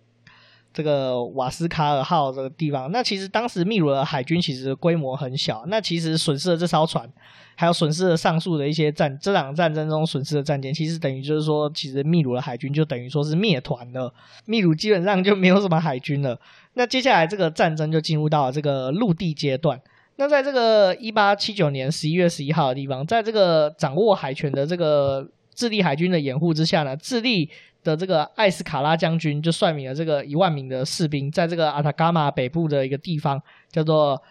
[0.73, 2.91] 这个瓦斯卡尔号这个地方。
[2.93, 7.09] 那其实当时秘鲁的海军其实规模很小，那其实损失了这艘船，
[7.55, 14.13] 还有损失了上述的一些战这场战争中损失的战舰，其实等于就是说，其实秘鲁的海军就等于说是灭团了，
[14.47, 16.39] 秘鲁基本上就没有什么海军了。
[16.75, 19.81] 那接下来这个战争就进入到了这个陆地阶段。
[20.17, 27.51] 那在这个一八七九年十一月十一号的地方，在这个掌握海权的这个智利海军的掩护之下呢，智利
[27.83, 34.23] 的这个艾斯卡拉将军就率领了这个一万名的士兵，在这个阿塔伽马北部的一个地方叫做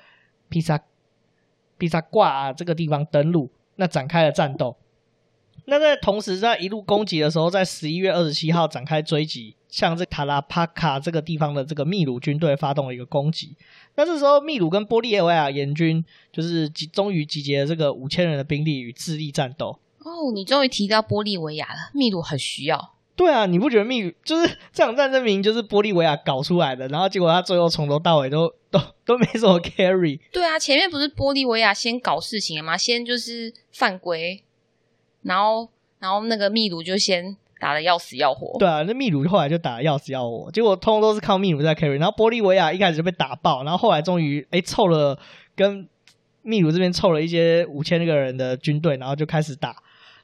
[0.49, 0.79] 皮萨
[1.77, 4.77] 皮萨挂这个地方登陆，那展开了战斗。
[5.65, 9.55] 那在同时，在一路攻击的时候，在十一月二十七号展开追击。
[9.71, 13.55] 向这塔拉帕卡这个地方的这个秘鲁军队发动了一个攻击。
[13.95, 19.79] 那这时候，秘鲁跟玻利维亚联军就是集终于集结了这个五千人的兵力与智利战斗。
[19.99, 22.95] 哦，你终于提到玻利维亚了，秘鲁很需要。
[23.23, 30.19] 对啊，你不觉得秘鲁就是这场战争明明就是玻利维亚搞出来的，然后结果他最后从头到尾都 都都没什么 carry。
[30.31, 32.77] 对啊，前面不是玻利维亚先搞事情了吗？
[32.77, 34.43] 先就是犯规，
[35.21, 37.37] 然后然后那个秘鲁就先。
[37.59, 45.15] 打的要死要活，对啊，那秘鲁后来就打的要死要活，结果通通都是靠秘鲁在 carry，然后玻利维亚一开始就被打爆，然后后来终于哎凑了
[45.55, 45.87] 跟
[46.41, 49.75] 秘鲁这边凑了一些五千个人的军队，然后就开始打，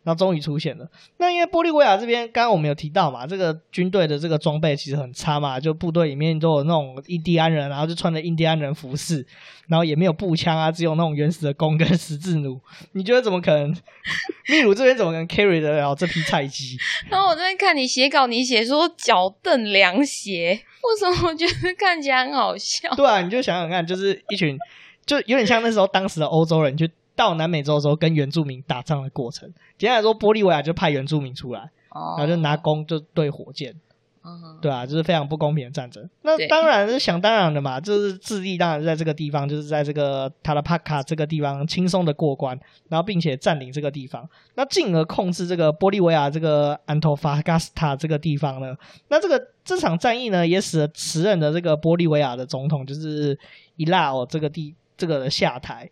[0.07, 0.89] 然后终于出现了。
[1.17, 9.27] 那因为玻利维亚这边，刚刚我们有提到嘛，这个军队的这个装备其实很差嘛，就部队里面都有那种印第安人，然后就穿着印第安人服饰，
[9.67, 12.57] 然后也没有步枪啊，只有那种原始的弓跟十字弩。
[12.93, 13.75] 你觉得怎么可能？
[14.47, 16.77] 秘鲁这边怎么可能 carry 得了这批菜鸡？
[17.09, 22.89] 然后我这边看你写稿，你写说脚蹬凉鞋，为什么我觉得看起来很好笑？
[22.95, 24.57] 对啊，你就想想看，就是一群，
[25.05, 26.87] 就有点像那时候当时的欧洲人就。
[27.17, 33.75] 到南美洲的时候，跟原住民打仗的过程，简单来说，玻利维亚就派原住民出来，哦、然后就拿弓就对火箭，
[34.23, 36.07] 嗯、对啊，就是非常不公平的战争。
[36.21, 48.75] 那当然是想当然的嘛，就是智利当然是在这个地方，就是在这个塔拉帕卡这个地方轻松的过关，然后并且占领这个地方，那进而控制这个玻利维亚这个安托法加斯塔这个地方呢。
[49.07, 53.37] 那这个这场战役呢，也使得时任的这个玻利维亚的总统就是
[53.75, 55.89] 伊拉奥这个地这个的下台。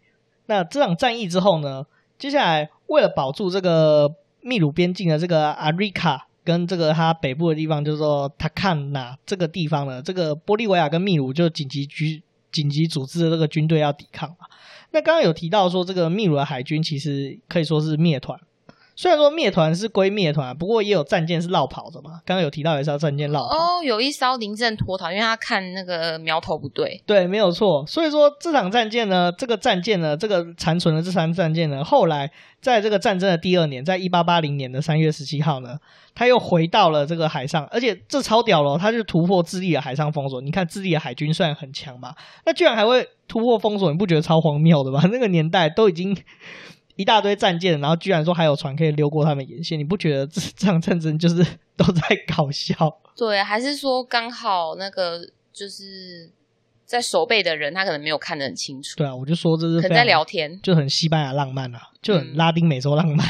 [0.47, 1.85] 那这场战役之后呢，
[2.17, 14.45] 接下来为了保住这个秘鲁边境的这个阿瑞卡跟这个它北部的地方，就是说塔坎纳这个地方呢，这个玻利维亚跟秘鲁就紧急局紧急组织的这个军队要抵抗嘛。
[14.91, 18.39] 那刚刚有提到说，这个秘鲁的海军其实可以说是灭团。
[18.95, 22.21] 虽然说灭团是归灭团，不过也有战舰是落跑的嘛。
[22.25, 27.01] 刚刚有提到有一艘战舰落跑哦，有一艘临阵脱逃，因为他看那个苗头不对。
[27.05, 27.85] 对，没有错。
[27.85, 32.31] 所以说这场战舰呢，这个战舰呢，这个残存的这场战舰呢，后来
[32.61, 35.77] 在这个战争的第二年，在一八八零年的三月十七号呢，
[36.13, 40.39] 他又回到了这个海上，而且这超屌了，他就突破智利的海上封锁。
[40.39, 45.01] 你看智利的海军虽然很强嘛，那居然还会突破封锁，你不觉得超荒谬的吗？
[45.11, 46.15] 那个年代都已经。
[46.95, 52.01] 一大堆战舰，然后居然说还有船可以溜过他们沿线，你不觉得这这场战争就是都在
[52.35, 52.75] 搞笑？
[53.17, 56.29] 对，还是说刚好那个就是
[56.85, 58.95] 在守备的人，他可能没有看得很清楚。
[58.95, 63.27] 对啊，我就说这是可能在聊天，就很西班牙浪漫啊，就很拉丁美洲浪漫，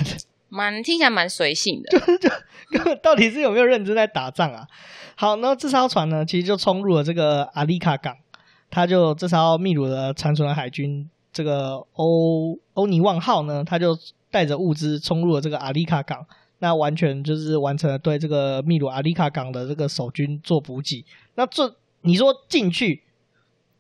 [0.50, 1.90] 蛮、嗯、听起来蛮随性的。
[1.98, 2.30] 就就
[2.72, 4.68] 根本到底是有没有认真在打仗啊？
[5.16, 8.16] 好，那这艘船呢，其实就冲入了这个阿里卡港，
[8.70, 11.10] 他就这艘秘鲁的残存的海军。
[11.36, 13.98] 这个欧欧尼旺号呢，他就
[14.32, 16.26] 带着物资冲入了这个阿里卡港，
[16.60, 21.04] 那完全就是完成了对这个秘鲁阿里卡港的这个守军做补给。
[21.36, 23.04] 那这你说进去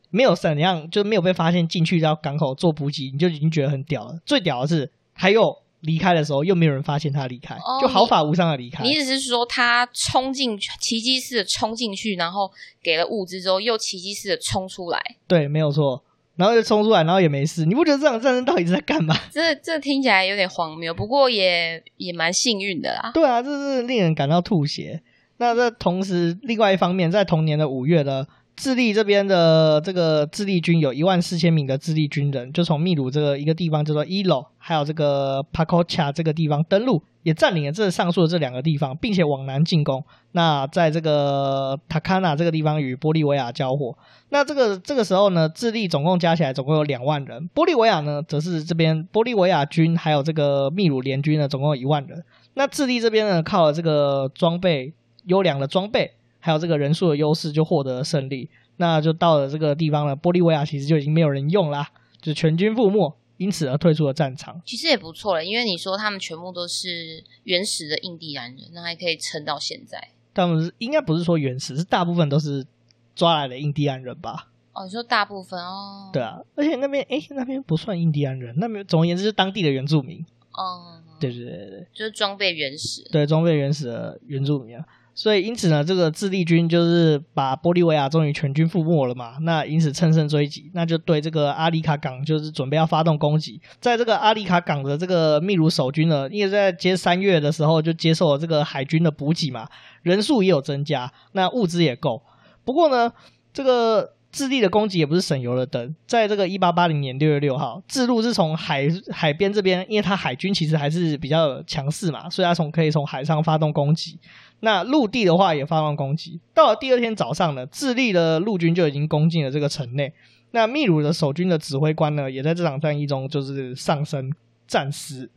[0.10, 4.20] 没有怎样，就没有被发现进去到港口做补给，你就已经觉得很屌了。
[4.26, 8.84] 最屌的是，他又离开的时候又没有人发现他离开，哦、就毫发无伤的离开。
[8.84, 12.52] 你意思是说，他冲进去，奇迹似的冲进去，然后
[12.84, 15.02] 给了物资之后，又奇迹似的冲出来？
[15.26, 16.04] 对，没有错。
[16.36, 17.66] 然后就冲出来，然后也没事。
[17.66, 19.16] 你不觉得这场战争到底是在干嘛？
[19.32, 23.12] 这这听起来有点荒谬，不过也也蛮幸运的啦。
[23.14, 25.02] 对啊，这是令人感到吐血。
[25.38, 37.04] 那这同时，另外一方面，在同年的五月呢，智利这边的这个智利军有一万四千名的智利军人，就从秘鲁这个一个地方叫做伊洛，还有这个帕科恰这个地方登陆。
[37.26, 40.04] 也占领了这上述的这两个地方，并且往南进攻。
[40.34, 43.98] 那在这个塔卡纳这个地方与玻利维亚交火。
[44.30, 52.24] 那这个这个时候呢，智利总共加起来总共有两万人，玻利维亚呢则是这边玻利维亚军还有这个秘鲁联军呢总共有一万人。
[52.54, 54.94] 那智利这边呢靠了这个装备
[55.26, 56.12] 优良的装备，
[56.46, 58.48] 还有这个人数的优势就获得了胜利。
[58.78, 61.90] 那就到了这个地方了，玻利维亚其实就已经没有人用啦，
[62.22, 63.16] 就全军覆没。
[63.38, 70.12] 因此而退出了战场，其实也不错了，因为你说他们全部都是原始的印第安人，那还可以撑到现在。
[70.34, 72.66] 他们是应该不是说原始，是大部分都是
[73.14, 74.48] 抓来的印第安人吧？
[74.72, 76.10] 哦，你说大部分哦？
[76.14, 80.26] 对啊，而且那边哎，那边不算印第安人，那边总而言之是当地的原住民。
[80.54, 84.86] 哦，对对对对，就是装备原始，对装备原始的原住民啊。
[85.18, 89.38] 所以，因此呢，这个智利军就是把玻利维亚终于全军覆没了嘛。
[89.40, 93.62] 那因此乘胜追击，那就对这个阿里卡港就是准备要发动攻击。
[93.80, 99.70] 在这个阿里卡港的这个秘鲁守军呢，因为在接三月的时候就接受了这个海军的补给嘛，
[100.02, 102.22] 人数也有增加，那物资也够。
[102.66, 103.10] 不过呢，
[103.54, 105.96] 这个智利的攻击也不是省油的灯。
[106.06, 114.20] 在这个一八八零年六月六号，智路是从海海边这边，因为他海军其实还是比较强势嘛，所以他从可以从海上发动攻击。
[114.62, 120.12] 那陆地的话也发动攻击，到了第二天早上呢，智利的陆军就已经攻进了这个城内。
[120.52, 124.32] 那秘鲁的守军的指挥官呢，也在这场战役中就是丧生
[124.66, 125.30] 战死。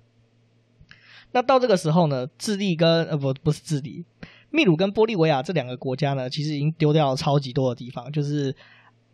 [1.33, 4.05] 那到这个时候呢，智利跟呃不不是智利，
[4.51, 8.55] 秘鲁跟玻利维亚这两个国家呢，其实已经丢掉了超级多的地方，就是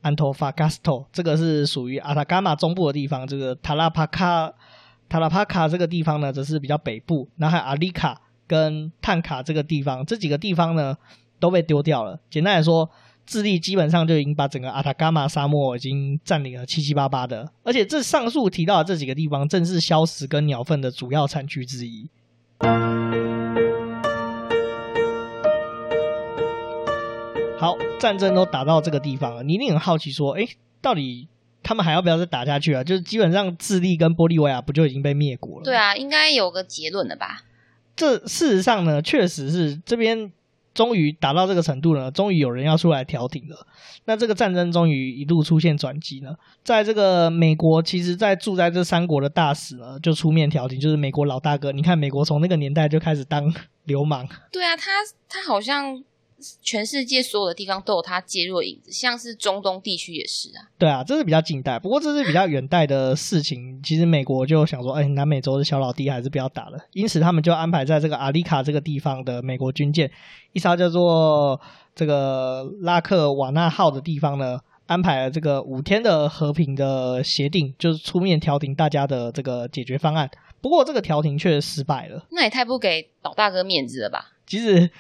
[0.03, 4.53] 安托法加斯托，这个是属于阿塔伽马中部的地方，这个塔拉帕卡
[5.09, 8.21] 塔拉帕卡这个地方呢，则是比较北部，然后还有阿里卡。
[8.47, 10.97] 跟探卡这个地方，这几个地方呢
[11.39, 12.19] 都被丢掉了。
[12.31, 12.91] 简单来说，
[13.27, 17.51] 智利基本上就已经把整个阿塔伽马沙漠已经占领了七七八八的。
[17.63, 22.09] 而且这上述提到的这几个地方，正是硝石跟鸟粪的主要产区之一。
[27.59, 30.47] 好，战争都打到这个地方了，你一定很好奇说，哎，
[30.83, 31.27] 到底
[31.63, 32.85] 他们还要不要再打下去啊？
[32.85, 35.65] 就是基本上智利跟玻利维亚不就已经被灭国了？
[35.65, 37.45] 对啊，应该有个结论了吧？
[37.97, 40.33] 这事实上呢，确实是这边。
[40.75, 43.65] 终于打到这个程度了，终于有人要出来调停了。
[44.07, 46.37] 那这个战争终于一度出现转机了。
[46.65, 51.71] 在这个美国，其实在住在这三国的大使呢，就出面调停，就是美国老大哥。
[51.71, 54.27] 你看，美国从那个年代就开始当流氓。
[54.51, 54.91] 对啊，他
[55.29, 56.03] 他好像。
[56.63, 60.69] 全世界所有的地方都有它介入的影子，像是中东地区也是啊。
[60.79, 63.81] 对啊，这是比较近代，不过这是比较远代的事情。
[63.83, 70.11] 其实美国就想说，哎，南美洲的小老弟还是不要打了，因此他们就安排在这个阿里卡这个地方的美国军舰，
[70.53, 71.61] 一艘叫做
[71.95, 80.31] 这个拉克瓦纳号的地方呢，安排了这个五天的和平的协定，就是出面调停大家的这个解决方案。
[80.61, 84.33] 不过这个调停却失败了，那也太不给老大哥面子了吧？
[84.47, 84.91] 其实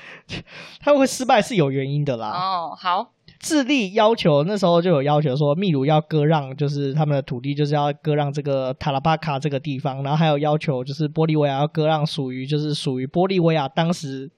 [0.80, 2.30] 他们会失败是有原因的啦。
[2.30, 14.30] 哦，好，智利要求那时候就有要求说，秘鲁要割让，就是他们的土地，就是要割让这个塔拉巴卡这个地方，然后还有要求就是玻利维亚要割让属于就是属于玻利维亚当时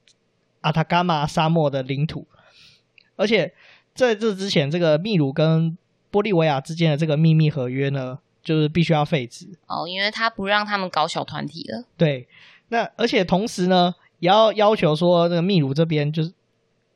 [0.63, 2.27] 阿塔伽马沙漠的领土。
[3.15, 3.55] 而且
[3.95, 5.79] 在这之前，这个秘鲁跟
[6.11, 9.47] 玻利维亚之间的这个秘密合约呢，就是必须要废止。
[9.69, 11.85] 哦，因为他不让他们搞小团体了。
[11.97, 12.27] 对，
[12.71, 13.95] 那而且同时呢。
[14.19, 16.33] 也要要求说，这个秘鲁这边就是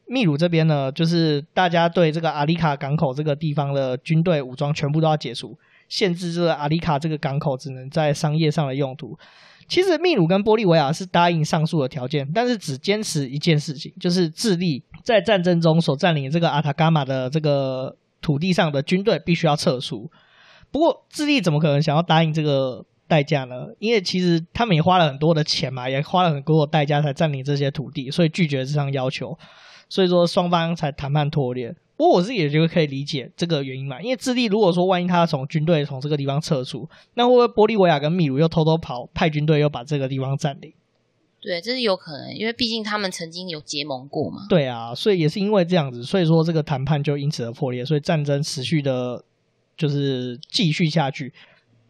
[0.06, 5.56] 秘鲁这边呢，就是大家对这个阿里卡港口这个地方的军队武装全部都要解除，
[5.88, 9.18] 限制这个阿里卡这个港口只能在商业上的用途。
[9.68, 20.10] 其实秘鲁跟玻利维亚是答应上述的条件，但是只坚持一件事情，就是智利在战争中所占领这个阿塔伽马的这个土地上的军队必须要撤出。
[20.72, 22.84] 不过智利怎么可能想要答应这个？
[23.10, 23.66] 代价呢？
[23.80, 29.36] 因为其实他们也花了很多的钱嘛，也花了很多的代价才占领这些土地，所以拒绝这项要求，
[29.88, 31.74] 所以说双方才谈判脱裂。
[31.96, 40.72] 不过我自己也觉得可以理解这个原因嘛，因为智利如果说万一他从军队从这个地方撤出，那会不会玻利维亚跟秘鲁又偷偷跑派军队又把这个地方占领？
[41.42, 44.46] 对，这是有可能，因为毕竟他们曾经有结盟过嘛。
[44.48, 49.24] 对啊，所以也是因为这样子，所以说这个谈判就因此而破裂，所以战争持续的，
[49.76, 51.32] 就是继续下去。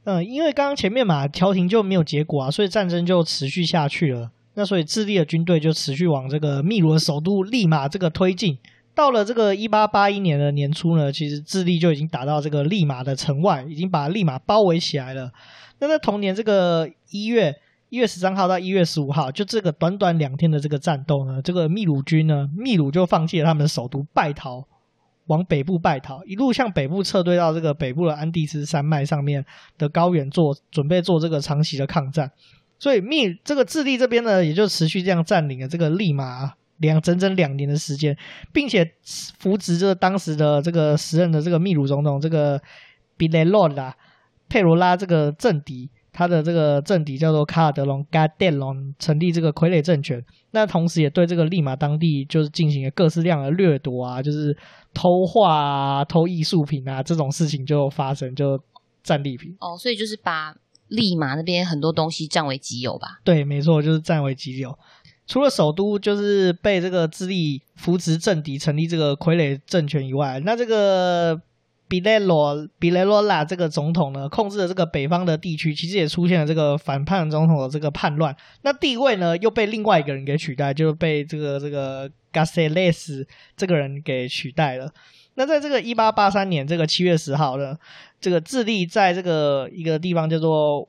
[0.05, 4.31] 嗯，因为刚刚前面嘛，调停就没有结果啊，所以战争就持续下去了。
[4.55, 8.59] 那所以智利的军队就持续往这个秘鲁的首都利马这个推进。
[8.95, 15.31] 到了这个一八八一年的年初呢，其实智利就已经打到这个利马的城外，已经把利马包围起来了。
[15.79, 17.55] 那在同年这个一月
[17.89, 24.67] 一月十三号到一月十五号，就这个短短两天的这个战斗呢，这个秘鲁军呢，秘鲁就放弃了他们的首都，败逃。
[25.31, 29.45] 往北部败逃，一路向北部撤退到这个北部的安第斯山脉上面
[29.79, 32.29] 的高原做准备做这个长期的抗战，
[32.81, 38.17] 所以秘这个智利这边呢，也就持续这样占领了这个利马两整整两年的时间，
[38.53, 38.85] 并且
[39.39, 42.61] 扶植着当时的这个时任的这个秘鲁总统这个
[43.17, 43.95] 比雷洛拉
[44.49, 45.89] 佩罗拉这个政敌。
[46.13, 50.25] 他的这个政敌叫做卡尔德隆 g a d e l o n 成立这个傀儡政权。
[50.51, 54.57] 那同时也对这个利马当地就是进行了各式各样的掠夺啊，就是
[54.93, 58.61] 偷画啊、偷艺术品啊这种事情就发生，就
[59.03, 59.57] 战利品。
[59.61, 60.55] 哦，所以就是把
[60.89, 63.21] 利马那边很多东西占为己有吧？
[63.23, 64.77] 对，没错，就是占为己有。
[65.27, 71.41] 除了首都就是被这个智利扶持政敌成立这个傀儡政权以外，那这个。
[71.91, 78.35] 比雷罗比雷罗拉这个总统呢，控制了这个北方的地区，其实也出现了这个反叛总统的这个叛乱。
[78.63, 83.27] 那地位呢，又被另外一个人给取代，就被这个这个加塞雷斯
[83.57, 84.89] 这个人给取代了。
[85.35, 87.77] 那在这个一八八三年这个七月十号呢，
[88.21, 90.89] 这个智利在这个一个地方叫做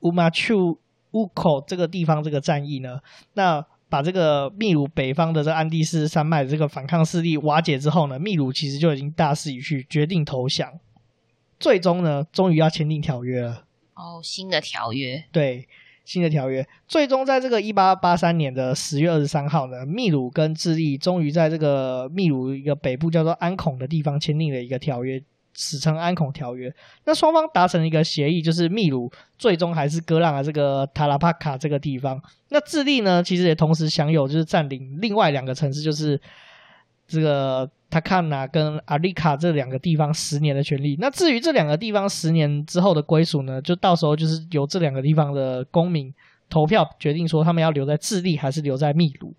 [0.00, 0.78] 乌马丘
[1.10, 3.00] 乌口这个地方这个战役呢，
[3.34, 3.66] 那。
[3.92, 10.80] 把这个秘鲁北方的这安第斯山脉的这个反抗势力瓦解之后呢，秘鲁其实就已经大势已去，决定投降。
[11.60, 13.66] 最终呢，终于要签订条约了。
[13.94, 15.22] 哦，新的条约。
[15.30, 15.68] 对，
[16.06, 16.66] 新的条约。
[16.88, 25.22] 最终在这个一八八三年的十月二十三号呢，秘鲁跟智利终于在这个秘鲁一个北部叫做安孔的地方签订了一个条约。
[25.62, 32.20] 史称安孔条约，那双方达成一个协议，就是秘鲁最终还是割让了这个塔拉帕卡这个地方。
[32.48, 36.20] 那智利呢，其实也同时享有就是占领另外两个城市，就是
[37.06, 40.96] 这个塔卡纳跟阿里卡这两个地方十年的权利。
[40.98, 46.12] 那至于这两个地方十年之后的归属呢，就到时候就是由这两个地方的公民
[46.50, 49.32] 投票决定，说他们要留在智利还是留在秘鲁。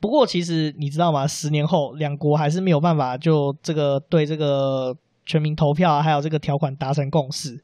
[0.00, 1.26] 不过，其实你知道吗？
[1.26, 7.62] 十年后，两国还是没有办法就这个对这个全民投票啊，还有这个条款达成共识。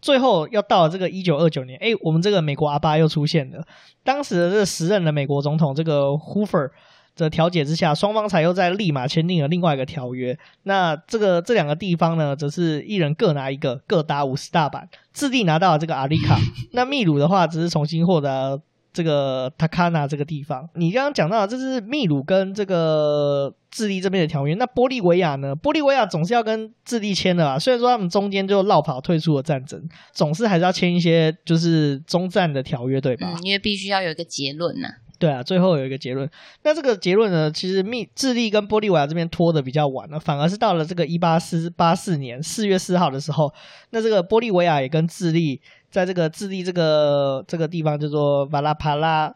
[0.00, 3.64] 最后要到了这个一九二九年，哎，我们这个美国阿巴又出现了。
[4.02, 6.70] 当时的这个时任的美国总统这个 Hoover
[7.16, 10.36] 的调解之下，双方才又在立马签订了另外一个条约。
[10.64, 14.88] 那这个这两个地方呢，则是一人各拿一个，各打五十大板。
[15.12, 16.38] 智利拿到了这个阿里卡，
[16.72, 18.60] 那秘鲁的话只是重新获得
[18.94, 20.66] 这个塔卡纳这个地方。
[20.76, 24.54] 你刚刚讲到的，这是秘鲁跟这个智利这边的条约。
[24.54, 25.54] 那玻利维亚呢？
[25.54, 27.58] 玻利维亚总是要跟智利签的啊。
[27.58, 33.34] 虽然说他们中间就落跑退出了战争，总是还是要签一些就是中战的条约，对吧？
[33.34, 34.94] 嗯，因为必须要有一个结论呐、啊。
[35.16, 36.28] 对啊，最后有一个结论。
[36.64, 43.50] 那这个结论呢，其实密智利跟玻利维亚这边拖的比较晚了，反而是到了这个一八四八四年四月四号的时候，
[43.90, 45.62] 那这个玻利维亚也跟智利
[45.94, 49.32] 在这个智利这个这个地方叫做瓦拉帕拉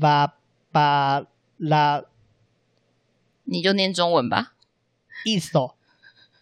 [0.00, 0.34] 瓦
[0.72, 1.22] 巴
[1.58, 2.02] 拉，
[3.44, 4.54] 你就念中文吧。
[5.24, 5.76] 伊索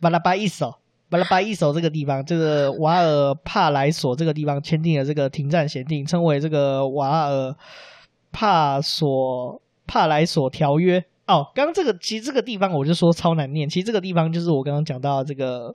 [0.01, 0.80] 瓦拉巴伊索
[1.11, 7.55] 瓦拉巴伊索这个地方，这个瓦尔帕莱索这个地方签订了这个停战协定，称为这个瓦尔。
[8.36, 15.72] 帕索帕莱索条约哦，刚刚这个其实这个地方我就说超难念，其实这个地方就是我刚刚讲到这个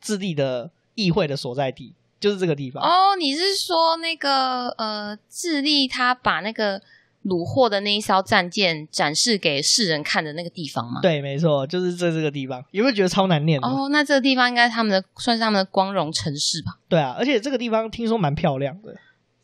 [0.00, 2.82] 智利的议会的所在地，就是这个地方。
[2.82, 6.80] 哦，你是说那个呃，智利他把那个
[7.24, 11.00] 虏获的那一艘战舰展示给世人看的那个地方吗？
[11.00, 12.64] 对，没错，就是在这个地方。
[12.70, 13.60] 有没有觉得超难念？
[13.60, 16.78] 哦，那这个地方应该他们的算是他们的光荣城市吧？
[16.88, 18.94] 对啊，而且这个地方听说蛮漂亮的。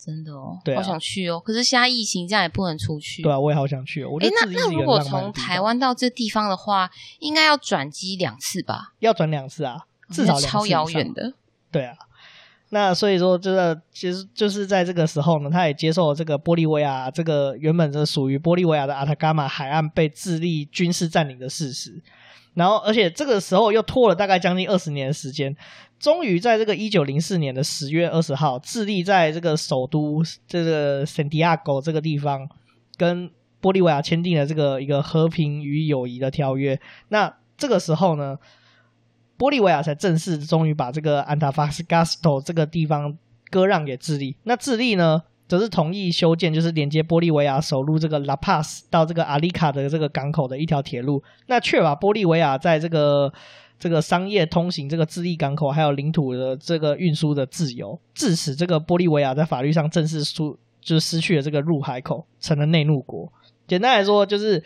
[0.05, 1.39] 真的哦，对啊，好想去哦！
[1.39, 3.23] 可是现在疫情，这样也不能出去。
[3.23, 4.11] 对啊，我也好想去哦。
[4.19, 8.95] 哎，那那如果从台湾到这地方的话，应该要转机两次吧？
[8.99, 10.41] 要转两次啊，至少。
[10.41, 11.35] 超遥远的。
[11.71, 11.95] 对啊，
[12.75, 22.03] 那所以说，这个其实就是在这个时候呢，他也接受了这个玻利维亚这个原本是属于玻利维亚的阿塔伽马海岸被智利军事占领的事实。
[22.55, 25.55] 然后，而且这个时候又拖了大概将近二十年的时间。
[25.99, 32.49] 终于在这个一九零四年的十月二十号，智利在这个首都这个圣地亚哥这个地方，
[32.97, 36.81] 跟玻利维亚签订了这个一个和平与友谊的条约。
[37.09, 38.39] 那这个时候呢，
[39.43, 43.19] 玻利维亚才正式终于把这个安塔法斯加斯托这个地方
[43.51, 44.37] 割让给智利。
[44.45, 53.33] 那智利呢，则是同意修建就是连接玻利维亚首都这个拉帕斯到这个阿里卡的这个港口的一条铁路，那确保玻利维亚在这个。
[53.79, 63.33] 这个商业通行，这个智利港口还有领土的这个运输的自由，致使这个玻利维亚在法律上正式输，就是失去了这个入海口，成了内陆国。
[63.67, 64.63] 简单来说，就是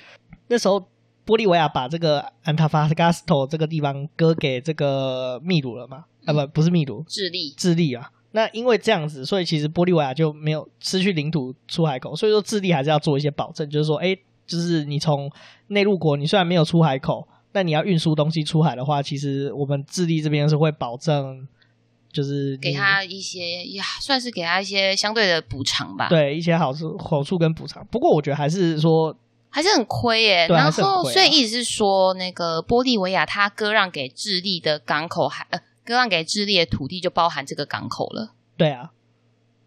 [0.48, 0.86] 那时候
[1.26, 6.04] 玻利维亚把这个安塔法加斯托这个地方割给这个秘鲁了嘛？
[6.24, 8.10] 啊，不，不是秘鲁，智利，智利啊。
[8.30, 14.16] 那因为这样子，所以其实玻利维亚就没有失去领土出海口，所以说智利还是要做一些保证，就是说，哎，
[14.46, 15.30] 就是你从
[15.68, 17.26] 内陆国，你虽然没有出海口。
[17.52, 21.48] 那你要运输东西出海的话，其实我们智利这边是会保证，
[22.12, 26.10] 就是给他一些呀，算是给他一些相对的补偿吧。
[26.10, 27.82] 对，一些好处、好处跟补偿。
[27.90, 29.16] 不过我觉得还是说
[29.56, 30.46] 还是很亏耶。
[30.46, 38.32] 对，然后，啊、所以意思是说，那个玻利维亚它割让给智利的港口还，呃割让给智利的土地就包含这个港口了。
[38.58, 38.90] 对啊。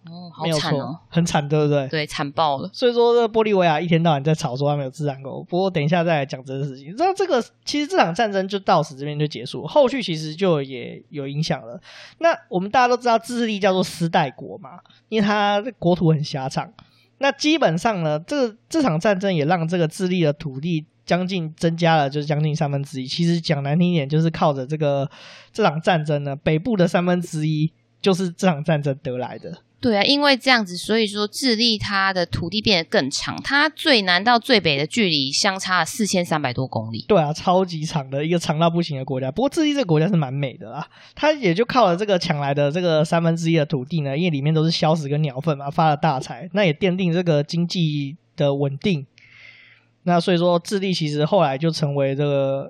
[0.06, 1.88] 哦，好惨哦，很惨，对不对？
[1.88, 2.70] 对，惨爆了。
[2.72, 5.44] 所以说，这个玻利维亚一天到晚在吵说他没有自然狗。
[5.50, 6.94] 不过，等一下再来讲这个事情。
[6.96, 11.82] 那这个其实这场战争就到此这边就结束，后续其实就也有影响了。
[12.20, 14.80] 那我们大家都知道，智利叫做丝带国嘛，
[15.10, 16.72] 因为它国土很狭长。
[17.20, 23.08] 那基本上呢，这这场战争也让这个智利的土地将近增加了，就是将近三分之一。
[23.08, 25.10] 其实讲难听一点，就是靠着这个
[25.54, 29.58] 这场战争呢，北部的三分之一就是这场战争得来的。
[29.82, 37.06] 对啊，因为这样子，所以说智利它的土地变得更长，它最南到最北的距离相差了四千三百多公里。
[37.08, 39.32] 对啊，超级长的一个长到不行的国家。
[39.32, 49.06] 不过智利这个国家是蛮美的啦，它也就靠了这个抢来的这个三分之一的土地呢，因为里面都是硝石跟鸟粪嘛，发了大财，那也奠定这个经济的稳定。
[50.04, 52.68] 那所以说，智利其实后来就成为这个。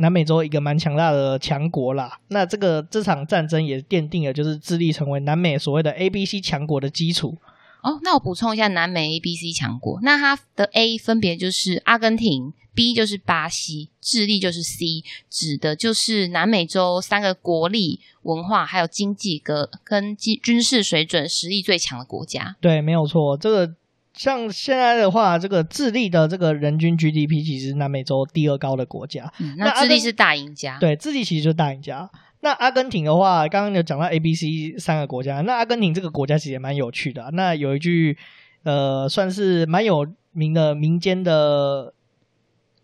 [0.00, 7.36] 南美洲一个蛮强大的强国啦，那这个这场战争也奠定了就是智利成为南美所谓的 A B C 强国的基础。
[7.82, 22.56] 哦，那我补充一下，南美 A B C 强国，那它的 A 分别就是阿根廷，B 就是巴西，智利就是 C，指的就是南美洲三个国力、文化还有经济跟跟军军事水准实力最强的国家。
[22.60, 23.74] 对，没有错，这个。
[24.14, 29.32] 像现在的话，这个智利的这个人均 GDP 其实是南美洲第二高的国家。
[29.38, 30.78] 嗯，那智利是大赢家。
[30.78, 32.10] 对，智利其实就是大赢家。
[32.40, 35.42] 那阿根廷的话，刚刚有讲到 A、B、C 三个国家。
[35.42, 37.30] 那阿根廷这个国家其实也蛮有趣的啊。
[37.32, 38.16] 那有一句
[38.62, 41.92] 呃，算是蛮有名的民间的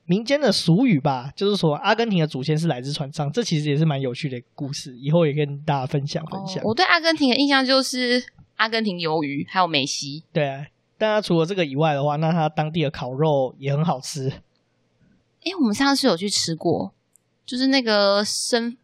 [0.04, 6.62] 民间的俗语吧，就是说阿根廷的祖先是来自船上，这其实也是蛮有趣的一个故事，以后也跟大家分享分享。
[6.62, 8.22] 哦，我对阿根廷的印象就是
[8.56, 10.22] 阿根廷鱿鱼，还有梅西。
[10.32, 10.66] 对啊，
[10.98, 14.28] 但他除了这个以外的话，那他当地的烤肉也很好吃。
[15.44, 16.92] 哎，我们上次有去吃过，
[17.44, 18.76] 就是那个生。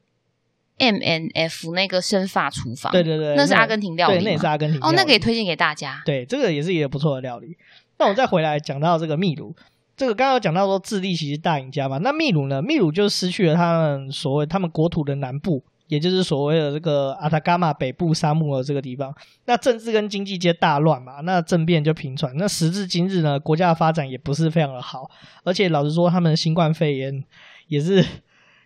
[0.78, 4.92] M N F 那个生发厨房，对对对，那是阿根廷料理，对，那也是阿根廷料理。
[4.92, 6.02] 哦，那个也推荐给大家。
[6.04, 7.56] 对，这个也是一个不错的料理。
[7.98, 9.54] 那我再回来讲到这个秘鲁，
[9.96, 12.60] 这个刚刚有讲到说智利其实大赢家嘛，那秘鲁呢？
[12.60, 15.62] 秘鲁就失去了他们所谓他们国土的南部，
[15.92, 19.14] 也就是所谓的这个阿塔伽马北部沙漠的这个地方。
[19.44, 22.34] 那政治跟经济皆大乱嘛，那政变就频传。
[22.38, 25.10] 那时至今日呢，国家的发展也不是非常的好，
[25.44, 27.22] 而且老实说，他们新冠肺炎
[27.68, 28.02] 也是。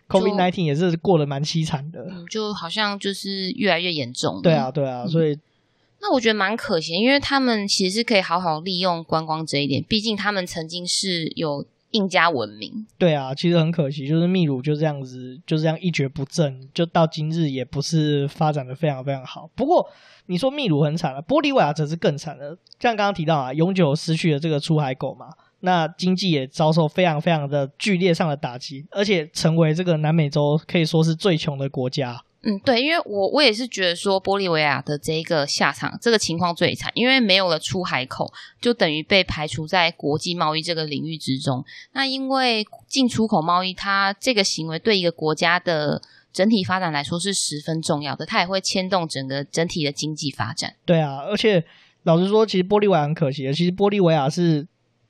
[0.07, 4.41] COVID nineteen 也是过得蛮凄惨的，嗯，就好像就是越来越严重。
[4.41, 5.41] 对啊，对啊，所以、嗯、
[5.99, 12.85] 那我觉得蛮可惜，因为他们其实是可以好好利用观光这一点，毕竟他们曾经是有印加文明。
[12.97, 19.49] 对啊，其实很可惜，就是秘鲁就这样子，就这样一蹶不振，就到今日也不是发展的非常非常好。
[19.55, 19.87] 不过
[20.25, 25.27] 你说秘鲁很惨了，玻利维亚则是更惨了，像刚刚提到啊，永久失去了这个出海口嘛。
[25.61, 32.21] 那经济也遭受非常非常的剧烈上的打击，而且成为这个南美洲可以说是最穷的国家。
[32.43, 38.31] 嗯，对，因为我我也是觉得说，玻利维亚的这一个下场，这个情况最惨，因为没有了出海口，
[38.61, 41.65] 就等于被排除在国际贸易这个领域之中。
[41.93, 50.75] 那因为进出口贸易，它这个行为对一个国家的整体发展来说是十分重要的，它也会牵动整个整体的经济发展。
[50.85, 51.65] 对啊，而且
[52.03, 54.67] 老实说，其实玻利维亚很可惜的，其实玻利维亚是。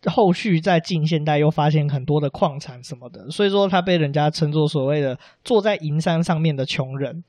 [0.07, 7.23] 后续在近现代又发现很多的矿产什么的，所以说他被人家称作所谓的坐在银山上面的穷人。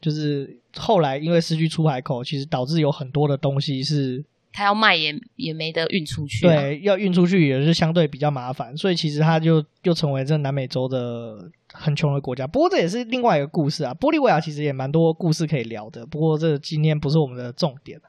[0.00, 6.56] 就是后来因为失去出海口，其实导致有很多的东西是他要卖也也没得运出去啊。
[6.56, 12.44] 对，要运出去也是相对比较麻烦，所以其实他就又成为这南美洲的很穷的国家。
[12.48, 16.04] 不过这也是另外一个故事啊，玻利维亚其实也蛮多故事可以聊的。
[16.04, 18.00] 不过这今天不是我们的重点。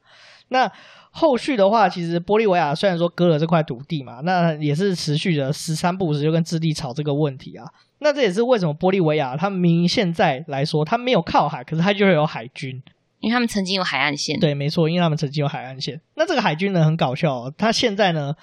[0.53, 0.71] 那
[1.09, 7.65] 后续的话，其实玻利维亚虽然说割了这块土地嘛，那也是持续的十三不五时就跟智利吵这个问题啊。
[7.99, 12.81] 那这也是为什么玻利维亚他们明明现在来说，他没有靠海，可是他就会有海军，
[13.19, 14.39] 因为他们曾经有海岸线。
[14.39, 15.99] 对，没错，因为他们曾经有海岸线。
[16.15, 18.35] 那这个海军呢，很搞笑哦，他现在呢，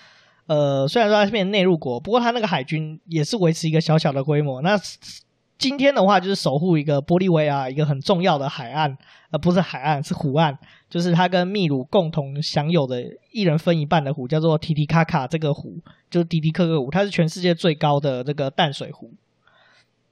[0.47, 4.63] 呃，虽然说他是变内陆国，不过他那个海军也是维持一个小小的规模。
[4.63, 4.79] 那
[5.61, 8.97] 今天的话，就是守护一个玻利维亚一个很重要的海岸，
[9.31, 10.59] 呃不是海岸，是湖岸。
[10.89, 15.79] 就是他跟秘鲁共同享有的一人分一半的湖，叫做提提卡卡这个湖，
[16.11, 19.13] 就是迪迪克克湖，它是全世界最高的这个淡水湖，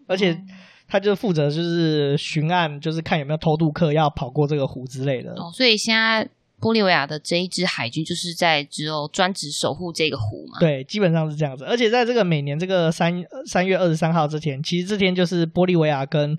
[0.06, 0.38] 而且
[0.86, 5.32] 他就负责就是巡岸，就是看有没有偷渡客要跑过这个湖之类的。
[5.32, 6.28] 哦，所以现在
[6.60, 10.58] 玻利维亚的这一支海军就是在只有专职守护这个湖嘛？
[10.58, 11.64] 对，基本上是这样子。
[11.64, 16.38] 而且在这个每年这个三三月二十三号之前，其实这天就是玻利维亚跟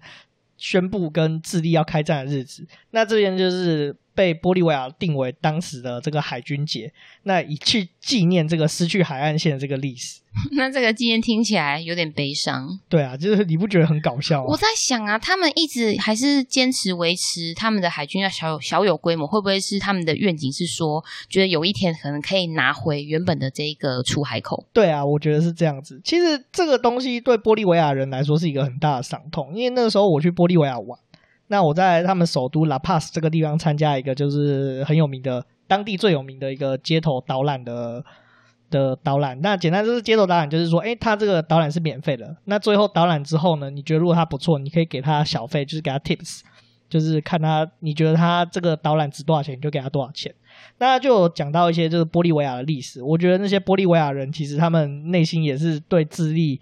[0.57, 2.67] 宣布跟智利要开战的日子。
[2.91, 3.95] 那这边就是。
[4.19, 6.91] 被玻利维亚定为当时的这个海军节，
[7.23, 10.19] 那以去纪念这个失去海岸线的这个历史。
[10.51, 12.77] 那这个纪念听起来有点悲伤。
[12.89, 14.47] 对啊，就是你不觉得很搞笑吗？
[14.49, 24.65] 我在想啊，他们一直还是坚持维持他们的海军要小有小有规模，会不会是他们的愿景是说，觉得有一天可能可以拿回原本的这个出海口？
[24.73, 26.01] 对啊，我觉得是这样子。
[26.03, 30.99] 其实这个东西对玻利维亚人来说是一个很大的伤痛，因为那个时候我去玻利维亚玩。
[31.49, 38.03] 那我在他们首都拉帕斯这个地方参加一个就是很有名的当地最有名的一个街头导览的
[38.69, 39.39] 的导览。
[39.41, 42.37] 那简单就是街头导览，就是说，哎，他这个导览是免费的。
[42.45, 46.41] 那最后导览之后呢，你觉得如果他不错，你可以给他小费，就是给他 tips，
[46.87, 50.33] 就是看他你觉得他这个导览值多少钱，你就给他多少钱。
[50.77, 56.59] 那就讲到一些就是玻利维亚的历史，我觉得那些玻利维亚人其实他们内心也是对智利。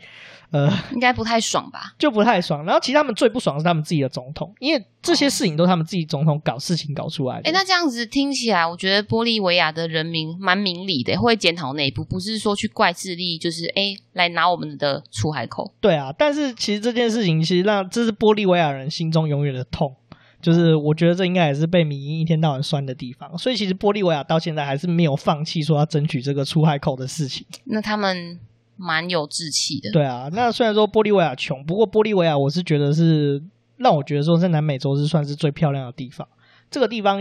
[0.50, 1.94] 呃，应该不太爽吧？
[2.00, 2.64] 就不太爽。
[2.64, 7.50] 然后，其实他们最不爽的是他们自己的总统，因为这些事情都是他们自己总统搞事情搞出来的。
[7.50, 15.70] 哎、哦，那这样子听起来，我觉得玻利维亚的人民蛮明理的，会检讨内部，不是说去怪智利，就是哎来拿我们的出海口。
[15.82, 19.94] 对啊，但是其实这件事情其实让这是玻利维亚人心中永远的痛，
[20.42, 23.38] 就是我觉得这应该也是被迷因一天到晚酸的地方。
[23.38, 27.46] 所以，其实玻利维亚到现在还是没有放弃说要争取这个出海口的事情。
[27.66, 28.40] 那他们。
[28.80, 30.30] 蛮有志气的，对啊。
[30.32, 33.42] 那虽然说玻利维亚穷，不过玻利维亚我是觉得是
[33.78, 36.28] 让我觉得说在南美洲是算是最漂亮的地方。
[36.70, 37.20] 这个地方，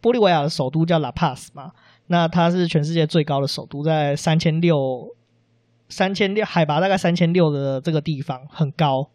[0.00, 1.72] 玻利维亚的首都叫拉帕斯嘛，
[2.06, 5.14] 那它是全世界最高的首都，在三千六
[5.90, 9.10] 三千六海拔大概三千六的这个地方很高，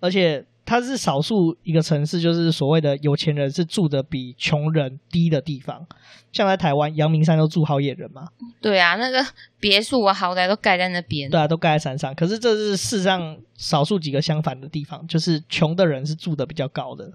[0.00, 5.86] 而且它是少数一个城市，就是所谓的有钱人是住的比穷人低的地方。
[6.32, 8.28] 像在台湾，阳明山都住好野人嘛。
[8.60, 9.24] 对啊，那个
[9.58, 11.30] 别墅啊，豪宅都盖在那边。
[11.30, 12.14] 对啊，都盖在山上。
[12.14, 17.10] 可是这是世上少数几个相反的地方，就是穷的人是住的比较高的，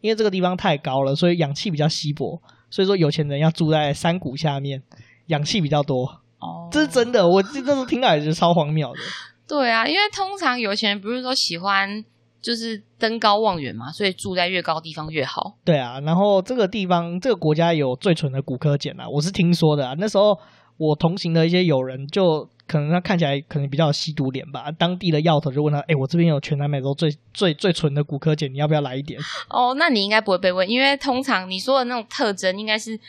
[0.00, 2.42] 因为这个地方太高了，所以氧气比较稀薄。
[2.68, 4.82] 所以说有钱人要住在山谷下面，
[5.26, 6.22] 氧气比较多。
[6.40, 8.98] 哦，这是真的，我这这是听来就超荒谬的。
[9.46, 12.04] 对啊，因为通常有钱人不是说喜欢
[12.44, 15.56] 就是登高望远嘛，所以住在越高地方越好。
[15.64, 19.94] 对啊，然后这个地方这个国家有最纯的骨科碱啊，我是听说的啊。
[19.98, 20.38] 那时候
[20.76, 29.18] 我同行的一些友人，就可能他看起来可能比较有吸毒脸吧，当地的药头就问他：“哎，我这边有全南美洲最最最纯的骨科碱，你要不要来一点？”
[29.48, 33.00] 哦，那你应该不会被问，因为通常你说的那种特征应该是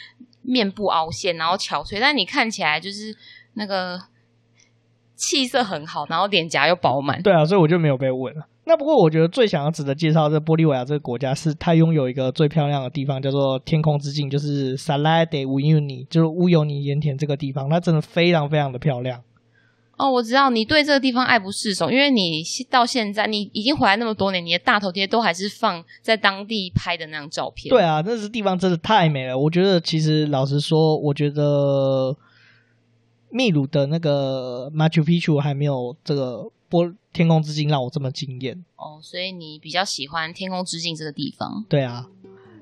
[0.41, 3.15] 面部凹陷，然后憔悴，但你看起来就是
[3.55, 3.99] 那个。
[5.17, 7.21] 气色很好，然后脸颊又饱满。
[7.23, 8.47] 对啊，所以我就没有被问了。
[8.67, 19.21] 那不过我觉得最想要值得介绍的玻利维亚这个国家，是它拥有一个最漂亮的地方，叫做天空之镜，就是 Salar de Uyuni，就是乌尤尼盐田这个地方，它真的非常非常的漂亮。
[19.97, 27.69] 哦，我知道你对这个地方爱不释手，因为你到现在你已经回来那么多年，你的大头贴都还是放在当地拍的那张照片。
[27.69, 29.37] 对啊，那是地方真的太美了。
[29.37, 32.17] 我觉得其实老实说，我觉得。
[33.31, 41.63] 秘鲁的那个 Machu Picchu 还没有这个玻天空之境让我这么惊艳哦，所以你比较喜欢天空之境这个地方？
[41.69, 42.05] 对啊，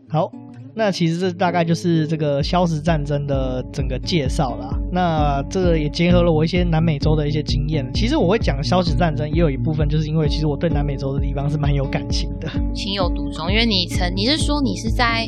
[0.07, 0.31] 好，
[0.75, 4.77] 那其实这大概就是这个消失战争的整个介绍啦。
[4.91, 7.91] 那这个也结合了我一些南美洲的一些经验。
[7.95, 13.51] 其实我会讲消失战争，也有一部分就是因为其实我对南美洲的地方是蛮有感情的，情有独钟。
[13.51, 15.27] 因为你曾你是说你是在。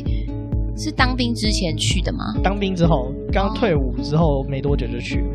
[0.78, 2.34] 是当兵之前去的吗？
[2.44, 5.26] 当兵之后，刚退伍之后没多久就去了。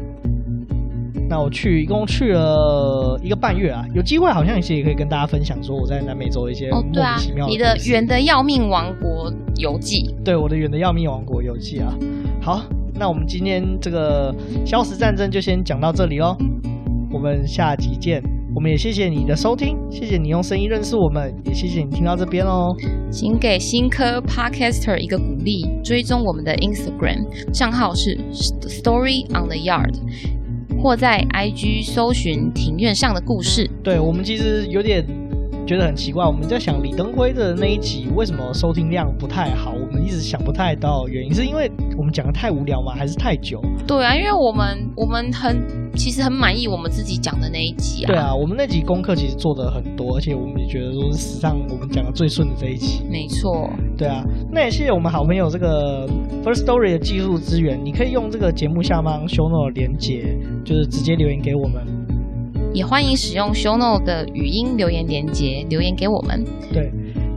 [1.29, 10.13] 那我去一共去了一个半月啊，有机会好像一些也可以跟大家分享说我在南美洲的一些莫名其妙的、哦、对啊，你的远的要命王国游记。
[10.23, 11.93] 对，我的远的要命王国游记啊。
[12.41, 12.61] 好，
[12.95, 14.33] 那我们今天这个
[14.65, 16.35] 消失战争就先讲到这里喽，
[17.11, 18.21] 我们下集见。
[18.53, 22.67] 我们也谢谢你的收听，谢谢你用声音认识我们，也谢谢你听到这边哦。
[23.09, 29.95] 请给新科 Podcaster 一个鼓励，追踪我们的 Instagram 账号是 Story on the Yard，
[30.81, 33.69] 或在 IG 搜寻庭院上的故事。
[33.83, 35.05] 对，我们其实有点
[35.65, 39.73] 觉得很奇怪，我们在想李登辉的那一集为什么收听量不太好？
[39.73, 42.93] 我们一直想不太到原因，是因为我们讲的太无聊吗？
[42.95, 43.61] 还是太久？
[43.87, 45.81] 对啊，因为我们我们很。
[45.93, 48.07] 其实很满意我们自己讲的那一集啊。
[48.07, 53.03] 对啊，我们那集功课其实做的很多，而且我们也觉得说是史上我们讲的最顺的这一集。
[53.11, 53.69] 没错。
[53.97, 56.07] 对啊，那也谢谢我们好朋友这个
[56.45, 60.33] First Story 的技术资源，你可以用这个节目下方 Show Note 连接，
[60.63, 61.85] 就是直接留言给我们。
[62.73, 66.43] 也欢迎使用 Show Note 的语音留言连接留言给我们。
[66.71, 66.91] 对。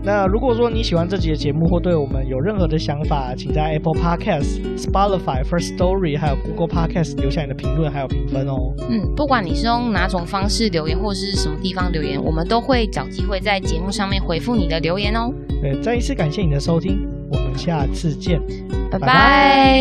[0.07, 8.75] 那如果说你喜欢这集的节目，或对我们有任何的想法，请在 Apple Podcast、Spotify、First Story 还有 Google Podcast 留下你的评论还有评分哦。
[8.91, 15.33] 嗯，不管你是用哪种方式留言，或是什么地方留言，我们都会找机会在节目上面回复你的留言哦。
[15.63, 18.39] 对，再一次感谢你的收听，我们下次见，
[18.91, 19.81] 拜拜。